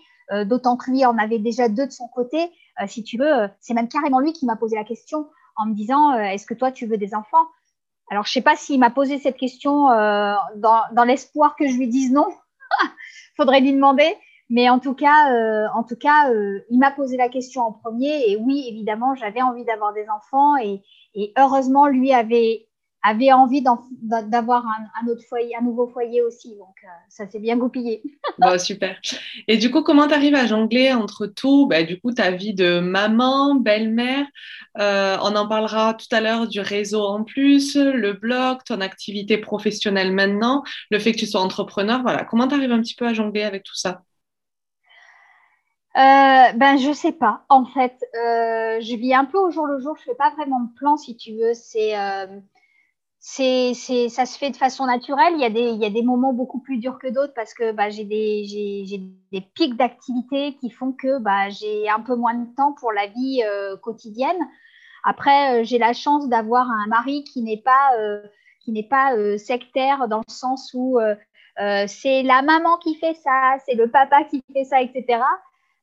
D'autant 0.46 0.78
que 0.78 0.90
lui 0.90 1.04
en 1.04 1.18
avait 1.18 1.38
déjà 1.38 1.68
deux 1.68 1.84
de 1.84 1.92
son 1.92 2.08
côté. 2.08 2.50
si 2.86 3.04
tu 3.04 3.18
veux, 3.18 3.46
c'est 3.60 3.74
même 3.74 3.88
carrément 3.88 4.20
lui 4.20 4.32
qui 4.32 4.46
m'a 4.46 4.56
posé 4.56 4.74
la 4.74 4.82
question 4.82 5.28
en 5.54 5.66
me 5.66 5.74
disant 5.74 6.14
Est-ce 6.14 6.46
que 6.46 6.54
toi 6.54 6.72
tu 6.72 6.86
veux 6.86 6.96
des 6.96 7.14
enfants? 7.14 7.44
Alors 8.10 8.24
je 8.24 8.32
sais 8.32 8.40
pas 8.40 8.56
s'il 8.56 8.80
m'a 8.80 8.88
posé 8.88 9.18
cette 9.18 9.36
question 9.36 9.88
dans, 10.56 10.80
dans 10.92 11.04
l'espoir 11.04 11.56
que 11.56 11.68
je 11.68 11.74
lui 11.74 11.88
dise 11.88 12.10
non. 12.10 12.26
Faudrait 13.36 13.60
lui 13.60 13.74
demander. 13.74 14.16
Mais 14.54 14.70
en 14.70 14.78
tout 14.78 14.94
cas, 14.94 15.34
euh, 15.34 15.66
en 15.74 15.82
tout 15.82 15.96
cas, 15.96 16.30
euh, 16.30 16.60
il 16.70 16.78
m'a 16.78 16.92
posé 16.92 17.16
la 17.16 17.28
question 17.28 17.62
en 17.62 17.72
premier. 17.72 18.30
Et 18.30 18.36
oui, 18.36 18.66
évidemment, 18.68 19.16
j'avais 19.16 19.42
envie 19.42 19.64
d'avoir 19.64 19.92
des 19.92 20.06
enfants. 20.08 20.56
Et, 20.58 20.80
heureusement, 21.36 21.88
lui 21.88 22.12
avait, 22.12 22.68
avait 23.02 23.32
envie 23.32 23.64
d'avoir 24.02 24.64
un, 24.64 25.08
autre 25.08 25.24
foyer, 25.28 25.56
un 25.56 25.64
nouveau 25.64 25.88
foyer 25.88 26.22
aussi. 26.22 26.50
Donc, 26.50 26.76
euh, 26.84 26.88
ça 27.08 27.28
s'est 27.28 27.40
bien 27.40 27.56
goupillé. 27.56 28.00
bon, 28.38 28.56
super. 28.56 28.96
Et 29.48 29.56
du 29.56 29.72
coup, 29.72 29.82
comment 29.82 30.06
tu 30.06 30.14
arrives 30.14 30.36
à 30.36 30.46
jongler 30.46 30.92
entre 30.92 31.26
tout? 31.26 31.66
Bah, 31.66 31.82
Du 31.82 32.00
coup, 32.00 32.12
ta 32.12 32.30
vie 32.30 32.54
de 32.54 32.78
maman, 32.78 33.56
belle-mère. 33.56 34.24
on 34.76 35.34
en 35.34 35.48
parlera 35.48 35.94
tout 35.94 36.14
à 36.14 36.20
l'heure 36.20 36.46
du 36.46 36.60
réseau 36.60 37.02
en 37.02 37.24
plus, 37.24 37.74
le 37.74 38.12
blog, 38.12 38.58
ton 38.64 38.80
activité 38.80 39.36
professionnelle 39.36 40.12
maintenant, 40.12 40.62
le 40.92 41.00
fait 41.00 41.10
que 41.10 41.18
tu 41.18 41.26
sois 41.26 41.40
entrepreneur. 41.40 42.02
Voilà. 42.02 42.22
Comment 42.24 42.46
tu 42.46 42.54
arrives 42.54 42.70
un 42.70 42.80
petit 42.80 42.94
peu 42.94 43.08
à 43.08 43.14
jongler 43.14 43.42
avec 43.42 43.64
tout 43.64 43.74
ça? 43.74 44.02
Euh, 45.96 46.52
ben 46.56 46.76
je 46.76 46.92
sais 46.92 47.12
pas. 47.12 47.44
En 47.48 47.64
fait, 47.64 48.04
euh, 48.16 48.80
je 48.80 48.96
vis 48.96 49.14
un 49.14 49.24
peu 49.24 49.38
au 49.38 49.50
jour 49.50 49.66
le 49.66 49.78
jour. 49.78 49.96
Je 49.96 50.02
fais 50.02 50.16
pas 50.16 50.30
vraiment 50.30 50.60
de 50.60 50.74
plan, 50.74 50.96
si 50.96 51.16
tu 51.16 51.32
veux. 51.34 51.54
C'est, 51.54 51.96
euh, 51.96 52.26
c'est, 53.20 53.74
c'est, 53.74 54.08
ça 54.08 54.26
se 54.26 54.36
fait 54.36 54.50
de 54.50 54.56
façon 54.56 54.86
naturelle. 54.86 55.34
Il 55.34 55.40
y 55.40 55.44
a 55.44 55.50
des, 55.50 55.70
il 55.70 55.80
y 55.80 55.86
a 55.86 55.90
des 55.90 56.02
moments 56.02 56.32
beaucoup 56.32 56.60
plus 56.60 56.78
durs 56.78 56.98
que 56.98 57.06
d'autres 57.06 57.32
parce 57.34 57.54
que 57.54 57.70
bah, 57.70 57.90
j'ai 57.90 58.04
des, 58.04 58.44
j'ai, 58.44 58.84
j'ai 58.86 59.02
des 59.30 59.40
pics 59.40 59.76
d'activité 59.76 60.54
qui 60.56 60.68
font 60.70 60.92
que 60.92 61.18
bah, 61.20 61.48
j'ai 61.50 61.88
un 61.88 62.00
peu 62.00 62.16
moins 62.16 62.34
de 62.34 62.52
temps 62.56 62.72
pour 62.72 62.90
la 62.92 63.06
vie 63.06 63.42
euh, 63.46 63.76
quotidienne. 63.76 64.38
Après, 65.04 65.64
j'ai 65.64 65.78
la 65.78 65.92
chance 65.92 66.28
d'avoir 66.28 66.68
un 66.68 66.86
mari 66.88 67.24
qui 67.24 67.42
n'est 67.42 67.60
pas, 67.60 67.90
qui 68.60 68.72
n'est 68.72 68.88
pas 68.88 69.12
sectaire 69.36 70.08
dans 70.08 70.22
le 70.26 70.32
sens 70.32 70.70
où 70.72 70.98
c'est 71.58 72.22
la 72.22 72.40
maman 72.40 72.78
qui 72.78 72.94
fait 72.94 73.12
ça, 73.12 73.56
c'est 73.66 73.74
le 73.74 73.90
papa 73.90 74.24
qui 74.24 74.42
fait 74.54 74.64
ça, 74.64 74.80
etc. 74.80 75.20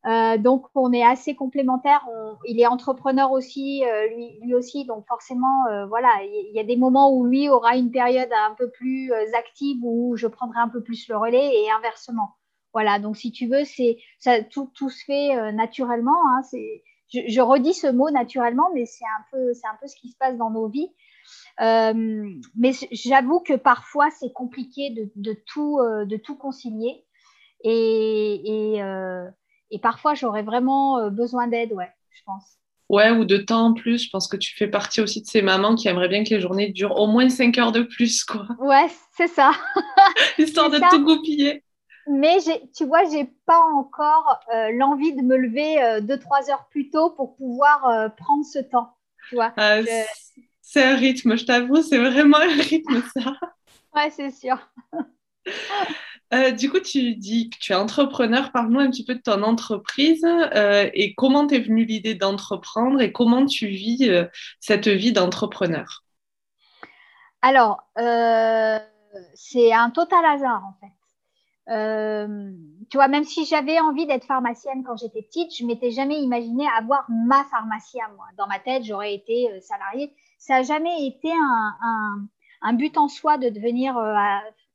Euh, 0.08 0.38
donc, 0.38 0.66
on 0.74 0.92
est 0.94 1.04
assez 1.04 1.36
complémentaires. 1.36 2.06
il 2.48 2.60
est 2.60 2.66
entrepreneur 2.66 3.32
aussi, 3.32 3.86
euh, 3.86 4.08
lui, 4.08 4.40
lui, 4.42 4.56
aussi. 4.56 4.86
Donc, 4.86 5.06
forcément, 5.08 5.68
euh, 5.68 5.86
voilà, 5.86 6.10
il 6.24 6.52
y, 6.56 6.60
a 6.60 6.64
des 6.64 6.78
moments 6.78 7.16
où 7.16 7.26
lui 7.26 7.50
aura 7.50 7.76
une 7.78 7.92
période 7.92 8.32
un 8.34 8.56
peu 8.56 8.70
plus 8.72 9.12
active 9.34 9.78
où 9.84 10.16
je 10.16 10.28
prendrai 10.28 10.60
un 10.60 10.70
peu 10.70 10.82
plus 10.82 11.08
le 11.08 11.18
relais 11.18 11.54
et 11.54 11.72
inversement. 11.72 12.36
Voilà. 12.74 13.00
Donc, 13.00 13.18
si 13.18 13.32
tu 13.32 13.48
veux, 13.48 13.64
c'est 13.64 13.98
ça, 14.20 14.42
tout, 14.44 14.72
tout 14.74 14.90
se 14.90 15.04
fait 15.06 15.52
naturellement. 15.52 16.18
Hein, 16.30 16.42
c'est, 16.50 16.84
je, 17.14 17.20
je, 17.28 17.42
redis 17.42 17.74
ce 17.74 17.88
mot 17.88 18.10
naturellement, 18.10 18.70
mais 18.74 18.86
c'est 18.86 19.06
un 19.06 19.24
peu, 19.32 19.54
c'est 19.54 19.68
un 19.68 19.78
peu 19.80 19.88
ce 19.88 19.96
qui 19.96 20.10
se 20.10 20.18
passe 20.18 20.38
dans 20.38 20.50
nos 20.50 20.68
vies. 20.68 20.90
mais 21.60 22.72
j'avoue 22.92 23.40
que 23.42 23.54
parfois, 23.54 24.10
c'est 24.10 24.34
compliqué 24.34 24.90
de, 24.90 25.12
de 25.16 25.38
tout, 25.46 25.80
de 25.80 26.18
tout 26.18 26.38
concilier. 26.38 27.06
Et, 27.64 28.78
et 28.78 28.82
et 29.72 29.80
parfois, 29.80 30.14
j'aurais 30.14 30.44
vraiment 30.44 31.00
euh, 31.00 31.10
besoin 31.10 31.48
d'aide, 31.48 31.74
ouais, 31.74 31.90
je 32.12 32.22
pense. 32.26 32.58
Ouais, 32.90 33.10
ou 33.10 33.24
de 33.24 33.38
temps 33.38 33.68
en 33.68 33.74
plus. 33.74 34.04
Je 34.04 34.10
pense 34.10 34.28
que 34.28 34.36
tu 34.36 34.54
fais 34.56 34.68
partie 34.68 35.00
aussi 35.00 35.22
de 35.22 35.26
ces 35.26 35.42
mamans 35.42 35.76
qui 35.76 35.88
aimeraient 35.88 36.10
bien 36.10 36.26
que 36.26 36.30
les 36.30 36.42
journées 36.42 36.70
durent 36.70 36.98
au 36.98 37.08
moins 37.08 37.30
5 37.30 37.58
heures 37.58 37.72
de 37.72 37.84
plus, 37.84 38.26
quoi. 38.26 38.46
Ouais, 38.60 38.88
c'est 39.16 39.30
ça. 39.30 39.52
Histoire 40.38 40.70
de 40.70 40.80
tout 40.90 41.04
goupiller. 41.04 41.64
Mais 42.08 42.38
tu 42.76 42.86
vois, 42.86 43.06
j'ai 43.10 43.32
pas 43.46 43.62
encore 43.76 44.40
euh, 44.54 44.72
l'envie 44.74 45.14
de 45.14 45.22
me 45.22 45.38
lever 45.38 45.78
2-3 46.02 46.50
euh, 46.50 46.52
heures 46.52 46.68
plus 46.70 46.90
tôt 46.90 47.12
pour 47.12 47.38
pouvoir 47.38 48.12
prendre 48.18 48.44
ce 48.44 48.60
temps. 48.60 48.98
Tu 49.30 49.36
vois, 49.36 49.54
ah, 49.56 49.80
C'est 50.62 50.84
un 50.84 50.96
rythme, 50.96 51.38
je 51.38 51.46
t'avoue, 51.46 51.82
c'est 51.82 52.00
vraiment 52.00 52.40
un 52.40 52.62
rythme, 52.62 53.02
ça. 53.16 53.38
ouais, 53.96 54.10
c'est 54.10 54.32
sûr. 54.32 54.58
Euh, 56.34 56.52
du 56.52 56.72
coup, 56.72 56.80
tu 56.80 57.16
dis 57.16 57.50
que 57.50 57.58
tu 57.60 57.74
es 57.74 57.76
entrepreneur. 57.76 58.52
Parle-nous 58.52 58.80
un 58.80 58.90
petit 58.90 59.04
peu 59.04 59.16
de 59.16 59.22
ton 59.22 59.44
entreprise 59.44 60.26
euh, 60.26 60.90
et 60.94 61.14
comment 61.14 61.46
t'es 61.46 61.60
venue 61.60 61.84
l'idée 61.84 62.16
d'entreprendre 62.16 63.02
et 63.02 63.12
comment 63.12 63.46
tu 63.46 63.68
vis 63.68 64.10
euh, 64.10 64.26
cette 64.60 64.88
vie 64.88 65.12
d'entrepreneur? 65.12 66.04
Alors, 67.42 67.84
c'est 69.34 69.74
un 69.74 69.90
total 69.90 70.24
hasard 70.26 70.64
en 70.64 70.76
fait. 70.80 70.94
tu 72.90 72.98
vois, 72.98 73.08
même 73.08 73.24
si 73.24 73.46
j'avais 73.46 73.80
envie 73.80 74.06
d'être 74.06 74.26
pharmacienne 74.26 74.84
quand 74.86 74.96
j'étais 74.96 75.24
petite, 75.24 75.54
je 75.58 75.66
m'étais 75.66 75.90
jamais 75.90 76.22
imaginé 76.22 76.66
avoir 76.78 77.06
ma 77.10 77.44
pharmacie. 77.46 77.98
Dans 78.38 78.48
ma 78.48 78.60
tête, 78.60 78.84
j'aurais 78.86 79.16
été 79.16 79.50
salariée. 79.62 80.14
Ça 80.38 80.58
n'a 80.58 80.64
jamais 80.64 81.08
été 81.08 81.32
un, 81.32 82.28
un, 82.62 82.74
but 82.74 82.96
en 82.98 83.08
soi 83.08 83.40
de 83.40 83.50
devenir 83.50 83.98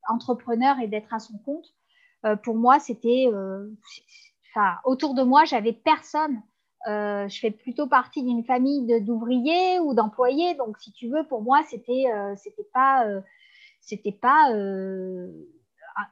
entrepreneur 0.08 0.78
et 0.80 0.88
d'être 0.88 1.12
à 1.12 1.18
son 1.18 1.38
compte, 1.38 1.66
euh, 2.26 2.36
pour 2.36 2.56
moi, 2.56 2.78
c'était, 2.78 3.28
euh, 3.32 3.68
enfin, 4.50 4.76
autour 4.84 5.14
de 5.14 5.22
moi, 5.22 5.44
j'avais 5.44 5.72
personne. 5.72 6.42
Euh, 6.88 7.28
je 7.28 7.38
fais 7.40 7.50
plutôt 7.50 7.86
partie 7.86 8.22
d'une 8.22 8.44
famille 8.44 9.00
d'ouvriers 9.02 9.80
ou 9.80 9.94
d'employés, 9.94 10.54
donc 10.54 10.76
si 10.78 10.92
tu 10.92 11.08
veux, 11.08 11.26
pour 11.26 11.42
moi, 11.42 11.62
c'était, 11.68 12.04
pas, 12.72 13.04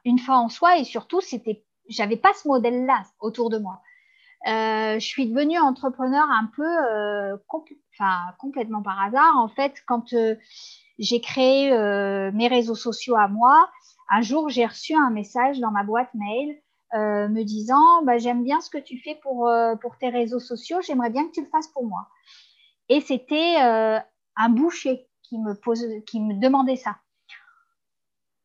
une 0.03 0.19
fin 0.19 0.37
en 0.37 0.49
soi 0.49 0.77
et 0.77 0.83
surtout, 0.83 1.21
c'était, 1.21 1.63
j'avais 1.87 2.17
pas 2.17 2.33
ce 2.33 2.47
modèle-là 2.47 3.03
autour 3.19 3.49
de 3.49 3.57
moi. 3.57 3.81
je 4.45 4.97
suis 4.99 5.27
devenue 5.29 5.57
entrepreneur 5.59 6.25
un 6.29 6.49
peu, 6.55 7.39
complètement 8.37 8.81
par 8.81 9.01
hasard. 9.01 9.37
En 9.37 9.47
fait, 9.47 9.75
quand 9.87 10.13
j'ai 10.99 11.21
créé 11.21 11.69
mes 12.33 12.49
réseaux 12.49 12.75
sociaux 12.75 13.15
à 13.15 13.29
moi, 13.29 13.69
un 14.09 14.21
jour, 14.21 14.49
j'ai 14.49 14.65
reçu 14.65 14.93
un 14.95 15.09
message 15.09 15.59
dans 15.59 15.71
ma 15.71 15.83
boîte 15.83 16.13
mail 16.13 16.61
euh, 16.93 17.27
me 17.27 17.43
disant 17.43 18.03
bah, 18.03 18.17
J'aime 18.17 18.43
bien 18.43 18.61
ce 18.61 18.69
que 18.69 18.77
tu 18.77 18.99
fais 18.99 19.15
pour, 19.15 19.47
euh, 19.47 19.75
pour 19.75 19.97
tes 19.97 20.09
réseaux 20.09 20.39
sociaux, 20.39 20.81
j'aimerais 20.81 21.09
bien 21.09 21.25
que 21.27 21.31
tu 21.31 21.41
le 21.41 21.49
fasses 21.49 21.67
pour 21.67 21.85
moi. 21.85 22.07
Et 22.87 23.01
c'était 23.01 23.55
euh, 23.61 23.99
un 24.35 24.49
boucher 24.49 25.07
qui 25.23 25.39
me, 25.39 26.39
demandait 26.39 26.75
ça. 26.75 26.97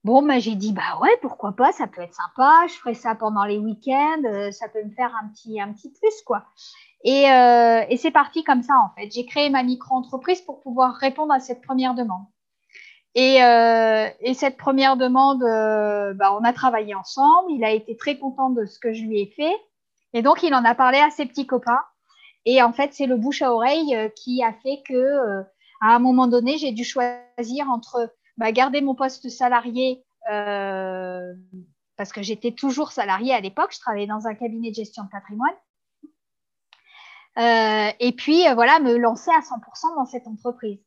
Bon, 0.02 0.26
bah, 0.26 0.38
j'ai 0.38 0.54
dit 0.54 0.72
Bah 0.72 0.98
ouais, 1.02 1.16
pourquoi 1.20 1.52
pas, 1.52 1.72
ça 1.72 1.86
peut 1.86 2.00
être 2.00 2.14
sympa, 2.14 2.66
je 2.66 2.74
ferai 2.74 2.94
ça 2.94 3.14
pendant 3.14 3.44
les 3.44 3.58
week-ends, 3.58 4.50
ça 4.50 4.68
peut 4.68 4.82
me 4.82 4.90
faire 4.90 5.14
un 5.22 5.28
petit, 5.28 5.60
plus, 5.92 6.22
quoi. 6.24 6.44
Et 7.04 7.96
c'est 7.98 8.10
parti 8.10 8.42
comme 8.42 8.62
ça, 8.62 8.74
en 8.78 8.94
fait. 8.96 9.10
J'ai 9.10 9.26
créé 9.26 9.50
ma 9.50 9.62
micro-entreprise 9.62 10.40
pour 10.40 10.60
pouvoir 10.60 10.94
répondre 10.94 11.34
à 11.34 11.40
cette 11.40 11.60
première 11.60 11.94
demande. 11.94 12.24
Et, 13.14 13.42
euh, 13.42 14.08
et, 14.20 14.34
cette 14.34 14.56
première 14.56 14.96
demande, 14.96 15.42
euh, 15.42 16.14
bah, 16.14 16.32
on 16.32 16.44
a 16.44 16.52
travaillé 16.52 16.94
ensemble. 16.94 17.50
Il 17.50 17.64
a 17.64 17.70
été 17.70 17.96
très 17.96 18.18
content 18.18 18.50
de 18.50 18.66
ce 18.66 18.78
que 18.78 18.92
je 18.92 19.02
lui 19.02 19.20
ai 19.20 19.26
fait. 19.26 19.54
Et 20.12 20.22
donc, 20.22 20.42
il 20.42 20.54
en 20.54 20.64
a 20.64 20.74
parlé 20.74 20.98
à 20.98 21.10
ses 21.10 21.26
petits 21.26 21.46
copains. 21.46 21.80
Et 22.46 22.62
en 22.62 22.72
fait, 22.72 22.94
c'est 22.94 23.06
le 23.06 23.16
bouche 23.16 23.42
à 23.42 23.52
oreille 23.52 23.96
euh, 23.96 24.08
qui 24.08 24.42
a 24.44 24.52
fait 24.52 24.82
que, 24.86 24.94
euh, 24.94 25.42
à 25.80 25.94
un 25.94 25.98
moment 25.98 26.28
donné, 26.28 26.56
j'ai 26.58 26.72
dû 26.72 26.84
choisir 26.84 27.68
entre 27.70 28.12
bah, 28.36 28.52
garder 28.52 28.80
mon 28.80 28.94
poste 28.94 29.28
salarié 29.28 30.04
parce 31.96 32.12
que 32.12 32.22
j'étais 32.22 32.52
toujours 32.52 32.92
salariée 32.92 33.34
à 33.34 33.40
l'époque. 33.40 33.72
Je 33.74 33.80
travaillais 33.80 34.06
dans 34.06 34.26
un 34.26 34.34
cabinet 34.34 34.70
de 34.70 34.76
gestion 34.76 35.02
de 35.04 35.08
patrimoine. 35.08 35.54
et 37.36 38.12
puis, 38.12 38.44
voilà, 38.54 38.78
me 38.78 38.96
lancer 38.96 39.30
à 39.32 39.40
100% 39.40 39.96
dans 39.96 40.06
cette 40.06 40.28
entreprise. 40.28 40.78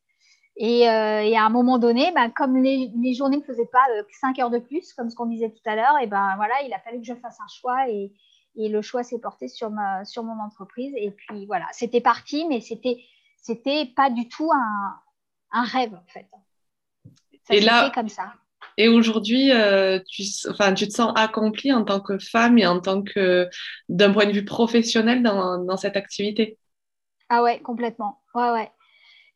Et, 0.55 0.87
euh, 0.87 1.21
et, 1.21 1.35
à 1.35 1.45
un 1.45 1.49
moment 1.49 1.79
donné, 1.79 2.11
ben, 2.13 2.29
comme 2.29 2.61
les, 2.61 2.91
les, 3.01 3.13
journées 3.15 3.37
ne 3.37 3.43
faisaient 3.43 3.69
pas 3.71 3.85
euh, 3.97 4.03
5 4.21 4.37
heures 4.39 4.51
de 4.51 4.59
plus, 4.59 4.93
comme 4.93 5.09
ce 5.09 5.15
qu'on 5.15 5.25
disait 5.25 5.49
tout 5.49 5.67
à 5.67 5.75
l'heure, 5.75 5.97
et 5.99 6.05
ben 6.05 6.33
voilà, 6.35 6.53
il 6.63 6.71
a 6.73 6.79
fallu 6.79 6.99
que 6.99 7.07
je 7.07 7.15
fasse 7.15 7.39
un 7.39 7.47
choix 7.47 7.89
et, 7.89 8.13
et 8.55 8.69
le 8.69 8.81
choix 8.83 9.03
s'est 9.03 9.19
porté 9.19 9.47
sur, 9.47 9.71
ma, 9.71 10.05
sur 10.05 10.23
mon 10.23 10.39
entreprise. 10.39 10.93
Et 10.95 11.09
puis 11.09 11.47
voilà, 11.47 11.65
c'était 11.71 12.01
parti, 12.01 12.45
mais 12.47 12.61
c'était 12.61 13.03
c'était 13.37 13.87
pas 13.95 14.09
du 14.09 14.29
tout 14.29 14.49
un, 14.53 14.95
un 15.51 15.63
rêve 15.63 15.93
en 15.93 16.05
fait. 16.07 16.27
Ça 17.45 17.55
et 17.55 17.59
là, 17.59 17.91
comme 17.93 18.07
ça. 18.07 18.33
Et 18.77 18.87
aujourd'hui, 18.87 19.51
euh, 19.51 19.99
tu, 20.07 20.23
enfin, 20.49 20.73
tu 20.73 20.87
te 20.87 20.93
sens 20.93 21.11
accomplie 21.15 21.73
en 21.73 21.83
tant 21.83 21.99
que 21.99 22.17
femme 22.17 22.57
et 22.57 22.65
en 22.65 22.79
tant 22.79 23.03
que 23.03 23.49
d'un 23.89 24.11
point 24.13 24.25
de 24.25 24.31
vue 24.31 24.45
professionnel 24.45 25.21
dans, 25.21 25.63
dans 25.63 25.77
cette 25.77 25.97
activité? 25.97 26.57
Ah 27.29 27.43
ouais, 27.43 27.59
complètement. 27.59 28.21
Ouais, 28.33 28.49
ouais. 28.51 28.71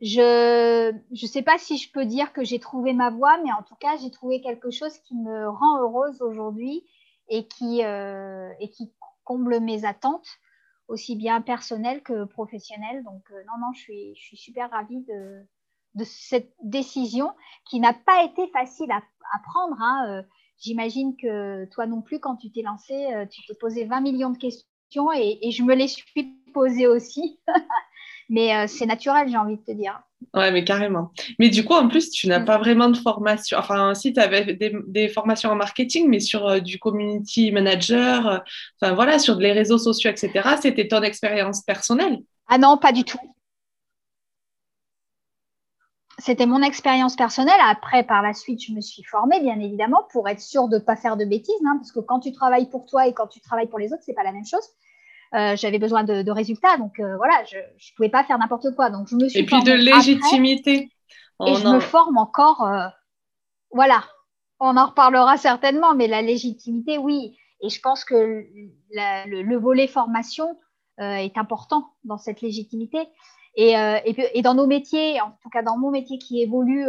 Je 0.02 0.92
ne 0.92 1.28
sais 1.28 1.42
pas 1.42 1.58
si 1.58 1.78
je 1.78 1.92
peux 1.92 2.06
dire 2.06 2.32
que 2.34 2.44
j'ai 2.44 2.60
trouvé 2.60 2.94
ma 2.94 3.10
voie, 3.10 3.38
mais 3.44 3.52
en 3.52 3.64
tout 3.64 3.76
cas, 3.76 3.98
j'ai 3.98 4.12
trouvé 4.12 4.42
quelque 4.42 4.70
chose 4.70 4.98
qui 5.00 5.16
me 5.16 5.50
rend 5.50 5.80
heureuse 5.82 6.22
aujourd'hui 6.22 6.86
et, 7.30 7.48
qui 7.48 7.84
euh, 7.84 8.52
et 8.60 8.70
qui 8.70 8.94
comble 9.24 9.60
mes 9.60 9.86
attentes, 9.86 10.28
aussi 10.88 11.16
bien 11.16 11.42
personnelles 11.42 12.04
que 12.04 12.26
professionnelles. 12.26 13.04
Donc, 13.04 13.24
euh, 13.32 13.44
non, 13.48 13.60
non, 13.60 13.74
je 13.74 13.82
suis, 13.82 14.16
je 14.16 14.22
suis 14.22 14.38
super 14.38 14.70
ravie 14.70 15.02
de, 15.02 15.42
de 15.96 16.04
cette 16.04 16.54
décision 16.64 17.34
qui 17.70 17.80
n'a 17.80 17.94
pas 17.94 18.24
été 18.24 18.48
facile 18.50 18.92
à, 18.92 18.98
à 19.34 19.40
prendre. 19.44 19.82
Hein. 19.82 20.06
Euh, 20.10 20.24
J'imagine 20.60 21.16
que 21.18 21.66
toi 21.66 21.86
non 21.86 22.02
plus, 22.02 22.20
quand 22.20 22.36
tu 22.36 22.52
t'es 22.52 22.64
lancé, 22.64 23.14
euh, 23.14 23.26
tu 23.28 23.46
t'es 23.46 23.54
posé 23.54 23.86
20 23.86 24.02
millions 24.02 24.32
de 24.32 24.38
questions 24.38 25.12
et, 25.14 25.38
et 25.42 25.52
je 25.52 25.62
me 25.64 25.76
les 25.76 25.88
suis 25.88 26.42
posées 26.54 26.88
aussi. 26.88 27.40
Mais 28.30 28.56
euh, 28.56 28.68
c'est 28.68 28.86
naturel, 28.86 29.30
j'ai 29.30 29.38
envie 29.38 29.56
de 29.56 29.62
te 29.62 29.72
dire. 29.72 30.02
Ouais, 30.34 30.52
mais 30.52 30.64
carrément. 30.64 31.12
Mais 31.40 31.50
du 31.50 31.64
coup, 31.64 31.74
en 31.74 31.88
plus, 31.88 32.10
tu 32.10 32.28
n'as 32.28 32.40
mm. 32.40 32.46
pas 32.46 32.58
vraiment 32.58 32.90
de 32.90 32.98
formation. 32.98 33.58
Enfin, 33.58 33.94
si 33.94 34.14
tu 34.14 34.20
avais 34.20 34.54
des, 34.54 34.74
des, 34.88 35.08
formations 35.08 35.52
en 35.52 35.56
marketing, 35.56 36.10
mais 36.10 36.20
sur 36.20 36.48
euh, 36.48 36.60
du 36.60 36.80
community 36.80 37.52
manager, 37.52 38.28
euh, 38.28 38.38
enfin 38.82 38.94
voilà, 38.94 39.20
sur 39.20 39.36
les 39.36 39.54
réseaux 39.54 39.78
sociaux, 39.78 40.10
etc., 40.10 40.32
c'était 40.62 40.88
ton 40.88 41.02
expérience 41.02 41.62
personnelle. 41.62 42.20
Ah 42.48 42.58
non, 42.58 42.78
pas 42.78 42.92
du 42.92 43.04
tout. 43.04 43.20
C'était 46.20 46.48
mon 46.48 46.64
expérience 46.64 47.16
personnelle. 47.16 47.60
Après, 47.64 48.04
par 48.04 48.24
la 48.24 48.34
suite, 48.34 48.62
je 48.64 48.74
me 48.74 48.82
suis 48.82 49.04
formée, 49.04 49.40
bien 49.40 49.60
évidemment, 49.60 50.08
pour 50.12 50.28
être 50.28 50.42
sûre 50.42 50.68
de 50.68 50.78
ne 50.78 50.82
pas 50.82 50.96
faire 50.96 51.16
de 51.16 51.26
bêtises. 51.26 51.54
Hein, 51.66 51.78
parce 51.78 51.92
que 51.92 52.00
quand 52.00 52.20
tu 52.20 52.32
travailles 52.32 52.70
pour 52.70 52.88
toi 52.88 53.08
et 53.08 53.14
quand 53.14 53.28
tu 53.28 53.40
travailles 53.40 53.68
pour 53.68 53.80
les 53.80 53.94
autres, 53.94 54.02
c'est 54.04 54.16
pas 54.16 54.24
la 54.24 54.32
même 54.32 54.46
chose. 54.46 54.68
Euh, 55.34 55.56
j'avais 55.56 55.80
besoin 55.80 56.04
de, 56.04 56.32
résultats. 56.32 56.78
Donc 56.78 57.00
euh, 57.00 57.18
voilà, 57.18 57.44
je 57.50 57.58
ne 57.58 57.96
pouvais 57.96 58.10
pas 58.10 58.24
faire 58.24 58.38
n'importe 58.38 58.74
quoi. 58.76 58.90
Donc 58.90 59.08
je 59.08 59.16
me 59.16 59.28
suis 59.28 59.40
Et 59.40 59.46
puis 59.46 59.62
de 59.64 59.74
légitimité. 59.74 60.90
et 61.46 61.56
je 61.56 61.68
me 61.68 61.80
forme 61.80 62.18
encore. 62.18 62.64
Euh, 62.64 62.88
voilà, 63.72 64.04
on 64.60 64.78
en 64.78 64.88
reparlera 64.88 65.38
certainement, 65.38 65.94
mais 65.96 66.08
la 66.08 66.22
légitimité, 66.22 66.98
oui. 66.98 67.38
Et 67.62 67.70
je 67.70 67.82
pense 67.82 68.06
que 68.06 68.46
le, 68.92 69.58
volet 69.58 69.88
formation 69.88 70.58
est 71.00 71.38
important 71.38 71.92
dans 72.04 72.18
cette 72.18 72.42
légitimité. 72.42 73.00
Et, 73.56 73.74
et, 73.74 74.42
dans 74.44 74.54
nos 74.54 74.68
métiers, 74.68 75.20
en 75.22 75.32
tout 75.42 75.50
cas 75.50 75.64
dans 75.64 75.78
mon 75.78 75.90
métier 75.90 76.20
qui 76.20 76.42
évolue 76.42 76.88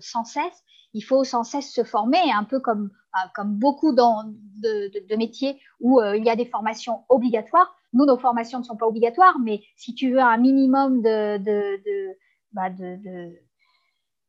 sans 0.00 0.24
cesse, 0.24 0.64
il 0.92 1.02
faut 1.02 1.24
sans 1.24 1.44
cesse 1.44 1.72
se 1.72 1.84
former, 1.84 2.18
un 2.34 2.44
peu 2.44 2.60
comme, 2.60 2.90
euh, 3.14 3.28
comme 3.34 3.54
beaucoup 3.54 3.92
dans, 3.92 4.24
de, 4.24 5.16
métiers 5.16 5.60
où 5.80 6.00
euh, 6.00 6.16
il 6.16 6.24
y 6.24 6.30
a 6.30 6.36
des 6.36 6.46
formations 6.46 7.04
obligatoires. 7.08 7.74
Nous, 7.92 8.04
nos 8.04 8.18
formations 8.18 8.58
ne 8.58 8.64
sont 8.64 8.76
pas 8.76 8.86
obligatoires, 8.86 9.38
mais 9.42 9.62
si 9.76 9.94
tu 9.94 10.12
veux 10.12 10.20
un 10.20 10.36
minimum 10.36 11.02
de, 11.02 11.38
de, 11.38 11.82
de, 11.84 12.16
bah 12.52 12.70
de, 12.70 12.98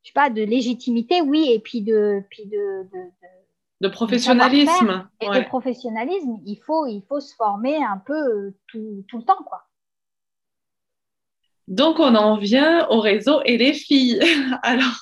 je 0.04 0.08
sais 0.08 0.13
pas, 0.13 0.30
de 0.30 0.41
légitimité, 0.41 1.21
oui, 1.21 1.52
et 1.52 1.60
puis 1.60 1.82
de, 1.82 2.24
puis 2.30 2.47
de, 2.47 2.88
de, 3.82 3.88
professionnalisme. 3.88 5.08
Et 5.21 5.28
de 5.28 5.45
professionnalisme, 5.45 6.38
il 6.45 6.58
faut, 6.58 6.88
il 6.88 7.04
faut 7.08 7.19
se 7.19 7.36
former 7.36 7.84
un 7.84 7.97
peu 7.97 8.13
euh, 8.13 8.58
tout, 8.67 9.04
tout 9.08 9.17
le 9.17 9.24
temps, 9.24 9.43
quoi. 9.45 9.63
Donc, 11.67 12.00
on 12.00 12.15
en 12.15 12.38
vient 12.38 12.88
au 12.89 13.00
réseau 13.00 13.41
et 13.45 13.58
les 13.58 13.74
filles. 13.74 14.19
Alors, 14.63 15.02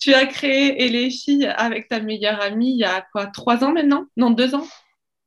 tu 0.00 0.14
as 0.14 0.26
créé 0.26 0.84
et 0.84 0.88
les 0.88 1.10
filles 1.10 1.46
avec 1.56 1.88
ta 1.88 2.00
meilleure 2.00 2.40
amie 2.40 2.72
il 2.72 2.78
y 2.78 2.84
a 2.84 3.04
quoi, 3.12 3.26
trois 3.26 3.64
ans 3.64 3.72
maintenant? 3.72 4.04
Non, 4.16 4.30
deux 4.30 4.54
ans? 4.54 4.66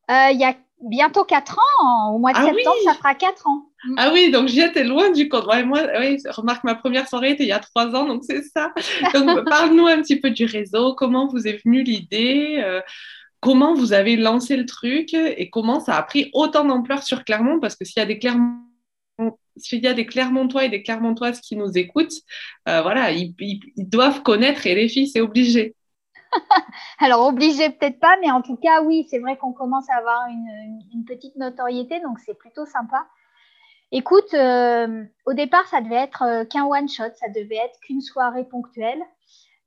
Euh, 0.09 0.29
Il 0.31 0.39
y 0.39 0.45
a 0.45 0.55
bientôt 0.81 1.23
quatre 1.23 1.59
ans. 1.59 2.13
Au 2.13 2.19
mois 2.19 2.33
de 2.33 2.37
ah 2.37 2.45
septembre, 2.45 2.77
ça 2.85 2.93
fera 2.93 3.15
quatre 3.15 3.47
ans. 3.47 3.63
Mm. 3.85 3.95
Ah 3.97 4.09
oui, 4.13 4.31
donc 4.31 4.47
j'y 4.47 4.61
étais 4.61 4.83
loin 4.83 5.11
du 5.11 5.29
compte. 5.29 5.45
moi, 5.65 5.81
oui, 5.99 6.17
remarque, 6.29 6.63
ma 6.63 6.75
première 6.75 7.07
soirée 7.07 7.31
était 7.31 7.43
il 7.43 7.49
y 7.49 7.53
a 7.53 7.59
trois 7.59 7.95
ans, 7.95 8.05
donc 8.05 8.23
c'est 8.23 8.43
ça. 8.43 8.73
Donc, 9.13 9.45
parle-nous 9.49 9.87
un 9.87 10.01
petit 10.01 10.19
peu 10.19 10.31
du 10.31 10.45
réseau. 10.45 10.93
Comment 10.95 11.27
vous 11.27 11.47
est 11.47 11.63
venue 11.63 11.83
l'idée 11.83 12.61
euh, 12.63 12.81
Comment 13.39 13.73
vous 13.73 13.93
avez 13.93 14.17
lancé 14.17 14.55
le 14.55 14.67
truc 14.67 15.15
et 15.15 15.49
comment 15.49 15.79
ça 15.79 15.97
a 15.97 16.03
pris 16.03 16.29
autant 16.33 16.63
d'ampleur 16.63 17.01
sur 17.01 17.23
Clermont? 17.23 17.59
Parce 17.59 17.75
que 17.75 17.85
s'il 17.85 17.99
y 17.99 18.03
a 18.03 18.05
des 18.05 18.19
Clermont 18.19 18.59
s'il 19.57 19.83
y 19.83 19.87
a 19.87 19.93
des 19.93 20.05
Clermontois 20.05 20.65
et 20.65 20.69
des 20.69 20.83
Clermontoises 20.83 21.41
qui 21.41 21.55
nous 21.55 21.77
écoutent, 21.77 22.13
euh, 22.67 22.81
voilà, 22.81 23.11
ils, 23.11 23.35
doivent 23.77 24.23
connaître 24.23 24.65
et 24.67 24.75
les 24.75 24.89
filles, 24.89 25.07
c'est 25.07 25.21
obligé. 25.21 25.75
Alors, 26.99 27.25
obligé 27.27 27.69
peut-être 27.69 27.99
pas, 27.99 28.17
mais 28.21 28.31
en 28.31 28.41
tout 28.41 28.55
cas, 28.55 28.81
oui, 28.83 29.05
c'est 29.09 29.19
vrai 29.19 29.37
qu'on 29.37 29.53
commence 29.53 29.89
à 29.89 29.97
avoir 29.97 30.27
une, 30.27 31.05
petite 31.05 31.35
notoriété, 31.35 31.99
donc 31.99 32.19
c'est 32.19 32.37
plutôt 32.37 32.65
sympa. 32.65 33.05
Écoute, 33.91 34.33
euh, 34.33 35.03
au 35.25 35.33
départ, 35.33 35.67
ça 35.67 35.81
devait 35.81 35.95
être 35.95 36.23
euh, 36.23 36.45
qu'un 36.45 36.65
one-shot, 36.65 37.11
ça 37.15 37.27
devait 37.35 37.57
être 37.57 37.77
qu'une 37.81 38.01
soirée 38.01 38.45
ponctuelle. 38.45 39.01